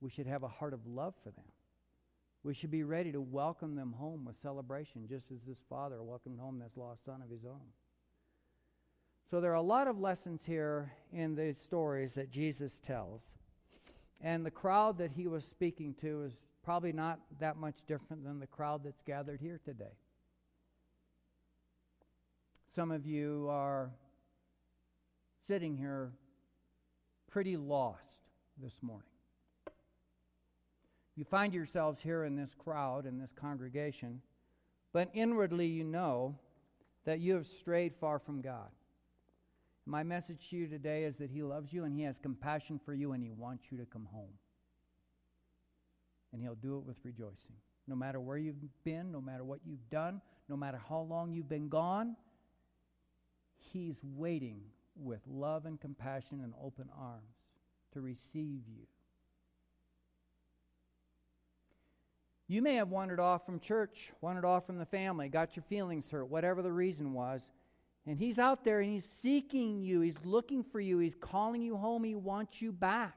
We 0.00 0.10
should 0.10 0.26
have 0.26 0.42
a 0.42 0.48
heart 0.48 0.74
of 0.74 0.86
love 0.86 1.14
for 1.22 1.30
them. 1.30 1.46
We 2.44 2.54
should 2.54 2.70
be 2.70 2.82
ready 2.82 3.12
to 3.12 3.20
welcome 3.20 3.76
them 3.76 3.94
home 3.96 4.24
with 4.24 4.40
celebration, 4.42 5.06
just 5.08 5.30
as 5.30 5.42
this 5.46 5.62
father 5.68 6.02
welcomed 6.02 6.40
home 6.40 6.58
this 6.58 6.76
lost 6.76 7.04
son 7.04 7.22
of 7.22 7.30
his 7.30 7.44
own. 7.44 7.70
So 9.30 9.40
there 9.40 9.52
are 9.52 9.54
a 9.54 9.62
lot 9.62 9.86
of 9.86 9.98
lessons 9.98 10.44
here 10.44 10.92
in 11.12 11.36
these 11.36 11.56
stories 11.56 12.12
that 12.14 12.30
Jesus 12.30 12.78
tells. 12.80 13.30
And 14.20 14.44
the 14.44 14.50
crowd 14.50 14.98
that 14.98 15.12
he 15.12 15.26
was 15.26 15.44
speaking 15.44 15.94
to 16.00 16.24
is 16.24 16.34
probably 16.62 16.92
not 16.92 17.20
that 17.40 17.56
much 17.56 17.76
different 17.86 18.24
than 18.24 18.38
the 18.38 18.46
crowd 18.46 18.82
that's 18.84 19.02
gathered 19.02 19.40
here 19.40 19.60
today. 19.64 19.96
Some 22.74 22.90
of 22.90 23.06
you 23.06 23.48
are 23.50 23.90
sitting 25.46 25.76
here 25.76 26.12
pretty 27.30 27.56
lost 27.56 28.20
this 28.62 28.74
morning. 28.80 29.06
You 31.16 31.24
find 31.24 31.52
yourselves 31.52 32.00
here 32.00 32.24
in 32.24 32.36
this 32.36 32.54
crowd, 32.54 33.04
in 33.04 33.18
this 33.18 33.32
congregation, 33.34 34.22
but 34.92 35.10
inwardly 35.12 35.66
you 35.66 35.84
know 35.84 36.38
that 37.04 37.20
you 37.20 37.34
have 37.34 37.46
strayed 37.46 37.94
far 37.94 38.18
from 38.18 38.40
God. 38.40 38.70
My 39.84 40.02
message 40.02 40.48
to 40.50 40.56
you 40.56 40.68
today 40.68 41.04
is 41.04 41.16
that 41.18 41.30
He 41.30 41.42
loves 41.42 41.72
you 41.72 41.84
and 41.84 41.94
He 41.94 42.02
has 42.04 42.18
compassion 42.18 42.80
for 42.82 42.94
you 42.94 43.12
and 43.12 43.22
He 43.22 43.30
wants 43.30 43.64
you 43.70 43.78
to 43.78 43.84
come 43.84 44.06
home. 44.12 44.32
And 46.32 46.42
He'll 46.42 46.54
do 46.54 46.78
it 46.78 46.84
with 46.84 46.96
rejoicing. 47.04 47.56
No 47.86 47.96
matter 47.96 48.20
where 48.20 48.38
you've 48.38 48.56
been, 48.84 49.10
no 49.12 49.20
matter 49.20 49.44
what 49.44 49.60
you've 49.66 49.88
done, 49.90 50.20
no 50.48 50.56
matter 50.56 50.80
how 50.88 51.00
long 51.00 51.32
you've 51.32 51.48
been 51.48 51.68
gone, 51.68 52.16
He's 53.72 53.96
waiting 54.02 54.60
with 54.96 55.20
love 55.26 55.66
and 55.66 55.80
compassion 55.80 56.40
and 56.42 56.52
open 56.62 56.88
arms 56.98 57.36
to 57.92 58.00
receive 58.00 58.62
you. 58.68 58.86
You 62.48 62.60
may 62.60 62.74
have 62.74 62.90
wandered 62.90 63.20
off 63.20 63.46
from 63.46 63.60
church, 63.60 64.12
wandered 64.20 64.44
off 64.44 64.66
from 64.66 64.78
the 64.78 64.84
family, 64.84 65.28
got 65.30 65.56
your 65.56 65.62
feelings 65.62 66.10
hurt, 66.10 66.28
whatever 66.28 66.60
the 66.60 66.72
reason 66.72 67.14
was. 67.14 67.48
And 68.06 68.18
he's 68.18 68.38
out 68.38 68.64
there 68.64 68.80
and 68.80 68.92
he's 68.92 69.08
seeking 69.08 69.80
you. 69.80 70.00
He's 70.00 70.18
looking 70.24 70.62
for 70.62 70.80
you. 70.80 70.98
He's 70.98 71.14
calling 71.14 71.62
you 71.62 71.76
home. 71.76 72.04
He 72.04 72.14
wants 72.14 72.60
you 72.60 72.72
back. 72.72 73.16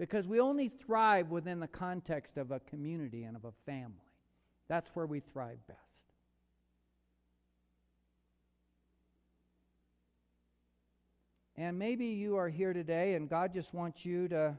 Because 0.00 0.26
we 0.26 0.40
only 0.40 0.70
thrive 0.70 1.28
within 1.28 1.60
the 1.60 1.68
context 1.68 2.38
of 2.38 2.52
a 2.52 2.60
community 2.60 3.24
and 3.24 3.36
of 3.36 3.44
a 3.44 3.52
family. 3.66 4.00
That's 4.66 4.88
where 4.96 5.04
we 5.04 5.20
thrive 5.20 5.58
best. 5.68 5.78
And 11.54 11.78
maybe 11.78 12.06
you 12.06 12.36
are 12.36 12.48
here 12.48 12.72
today 12.72 13.12
and 13.12 13.28
God 13.28 13.52
just 13.52 13.74
wants 13.74 14.06
you 14.06 14.26
to 14.28 14.56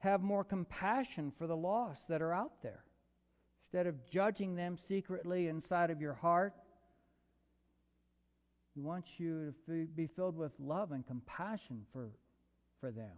have 0.00 0.20
more 0.20 0.44
compassion 0.44 1.32
for 1.38 1.46
the 1.46 1.56
lost 1.56 2.06
that 2.08 2.20
are 2.20 2.34
out 2.34 2.60
there. 2.62 2.84
Instead 3.64 3.86
of 3.86 4.04
judging 4.10 4.54
them 4.54 4.76
secretly 4.76 5.48
inside 5.48 5.88
of 5.90 6.02
your 6.02 6.12
heart, 6.12 6.52
he 8.74 8.82
wants 8.82 9.12
you 9.16 9.54
to 9.64 9.86
be 9.96 10.06
filled 10.06 10.36
with 10.36 10.52
love 10.60 10.92
and 10.92 11.06
compassion 11.06 11.86
for, 11.90 12.10
for 12.82 12.90
them. 12.90 13.16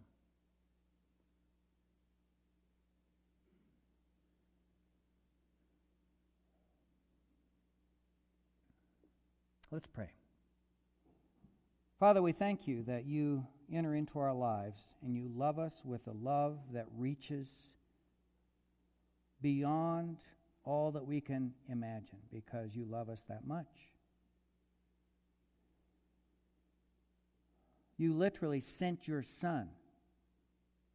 Let's 9.70 9.87
pray. 9.87 10.11
Father, 11.98 12.22
we 12.22 12.33
thank 12.33 12.66
you 12.66 12.83
that 12.85 13.04
you 13.04 13.46
enter 13.72 13.94
into 13.94 14.18
our 14.18 14.35
lives 14.35 14.83
and 15.02 15.16
you 15.16 15.30
love 15.35 15.59
us 15.59 15.83
with 15.85 16.06
a 16.06 16.12
love 16.12 16.59
that 16.72 16.87
reaches 16.96 17.70
beyond 19.40 20.18
all 20.64 20.90
that 20.92 21.06
we 21.06 21.20
can 21.20 21.52
imagine 21.68 22.18
because 22.33 22.74
you 22.74 22.85
love 22.85 23.09
us 23.09 23.24
that 23.28 23.46
much. 23.46 23.90
you 28.00 28.14
literally 28.14 28.61
sent 28.61 29.06
your 29.06 29.22
son 29.22 29.68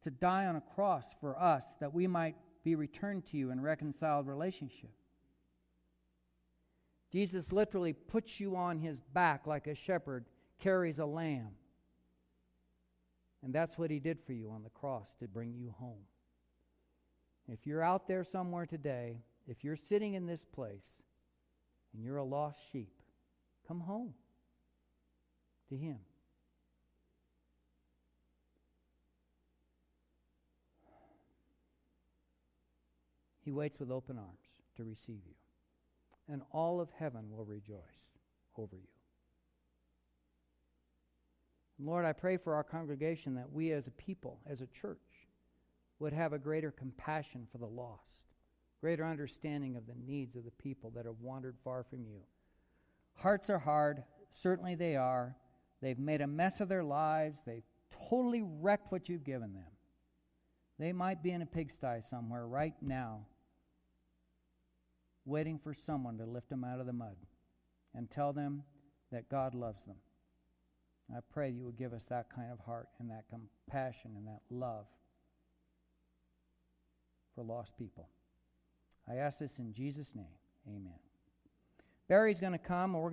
to 0.02 0.10
die 0.10 0.46
on 0.46 0.56
a 0.56 0.60
cross 0.60 1.04
for 1.20 1.40
us 1.40 1.62
that 1.78 1.94
we 1.94 2.08
might 2.08 2.34
be 2.64 2.74
returned 2.74 3.24
to 3.24 3.36
you 3.36 3.52
in 3.52 3.60
reconciled 3.60 4.26
relationship. 4.26 4.90
Jesus 7.16 7.50
literally 7.50 7.94
puts 7.94 8.40
you 8.40 8.56
on 8.56 8.78
his 8.78 9.00
back 9.00 9.46
like 9.46 9.68
a 9.68 9.74
shepherd 9.74 10.26
carries 10.58 10.98
a 10.98 11.06
lamb. 11.06 11.52
And 13.42 13.54
that's 13.54 13.78
what 13.78 13.90
he 13.90 13.98
did 13.98 14.20
for 14.20 14.34
you 14.34 14.50
on 14.50 14.62
the 14.62 14.68
cross 14.68 15.08
to 15.20 15.26
bring 15.26 15.54
you 15.54 15.74
home. 15.78 16.04
If 17.48 17.66
you're 17.66 17.82
out 17.82 18.06
there 18.06 18.22
somewhere 18.22 18.66
today, 18.66 19.22
if 19.48 19.64
you're 19.64 19.76
sitting 19.76 20.12
in 20.12 20.26
this 20.26 20.44
place 20.44 21.00
and 21.94 22.04
you're 22.04 22.18
a 22.18 22.22
lost 22.22 22.58
sheep, 22.70 22.92
come 23.66 23.80
home 23.80 24.12
to 25.70 25.74
him. 25.74 26.00
He 33.42 33.52
waits 33.52 33.80
with 33.80 33.90
open 33.90 34.18
arms 34.18 34.50
to 34.76 34.84
receive 34.84 35.22
you. 35.26 35.35
And 36.28 36.42
all 36.52 36.80
of 36.80 36.90
heaven 36.98 37.30
will 37.30 37.44
rejoice 37.44 38.18
over 38.56 38.76
you. 38.76 38.88
Lord, 41.78 42.04
I 42.04 42.12
pray 42.12 42.36
for 42.36 42.54
our 42.54 42.64
congregation 42.64 43.34
that 43.34 43.52
we 43.52 43.72
as 43.72 43.86
a 43.86 43.92
people, 43.92 44.40
as 44.46 44.60
a 44.60 44.66
church, 44.66 45.28
would 45.98 46.12
have 46.12 46.32
a 46.32 46.38
greater 46.38 46.70
compassion 46.70 47.46
for 47.50 47.58
the 47.58 47.66
lost, 47.66 48.34
greater 48.80 49.04
understanding 49.04 49.76
of 49.76 49.86
the 49.86 49.94
needs 50.06 50.36
of 50.36 50.44
the 50.44 50.50
people 50.52 50.90
that 50.94 51.06
have 51.06 51.20
wandered 51.20 51.56
far 51.62 51.84
from 51.84 52.04
you. 52.04 52.20
Hearts 53.14 53.50
are 53.50 53.58
hard, 53.58 54.04
certainly 54.30 54.74
they 54.74 54.96
are. 54.96 55.36
They've 55.82 55.98
made 55.98 56.22
a 56.22 56.26
mess 56.26 56.60
of 56.60 56.68
their 56.68 56.84
lives, 56.84 57.40
they've 57.46 57.62
totally 58.08 58.42
wrecked 58.42 58.90
what 58.90 59.08
you've 59.08 59.24
given 59.24 59.52
them. 59.52 59.64
They 60.78 60.92
might 60.92 61.22
be 61.22 61.30
in 61.30 61.42
a 61.42 61.46
pigsty 61.46 62.00
somewhere 62.08 62.46
right 62.46 62.74
now, 62.82 63.26
waiting 65.26 65.58
for 65.58 65.74
someone 65.74 66.16
to 66.16 66.24
lift 66.24 66.48
them 66.48 66.64
out 66.64 66.80
of 66.80 66.86
the 66.86 66.92
mud 66.92 67.16
and 67.94 68.10
tell 68.10 68.32
them 68.32 68.62
that 69.12 69.28
God 69.28 69.54
loves 69.54 69.84
them 69.84 69.96
I 71.14 71.18
pray 71.32 71.50
you 71.50 71.64
would 71.64 71.76
give 71.76 71.92
us 71.92 72.04
that 72.04 72.30
kind 72.34 72.50
of 72.50 72.58
heart 72.60 72.88
and 72.98 73.10
that 73.10 73.24
compassion 73.28 74.12
and 74.16 74.26
that 74.26 74.40
love 74.50 74.86
for 77.34 77.44
lost 77.44 77.76
people. 77.78 78.08
I 79.08 79.16
ask 79.16 79.38
this 79.38 79.58
in 79.58 79.72
Jesus' 79.72 80.16
name. 80.16 80.34
Amen. 80.66 80.98
Barry's 82.08 82.40
going 82.40 82.52
to 82.52 82.58
come, 82.58 82.92
we're 82.92 83.00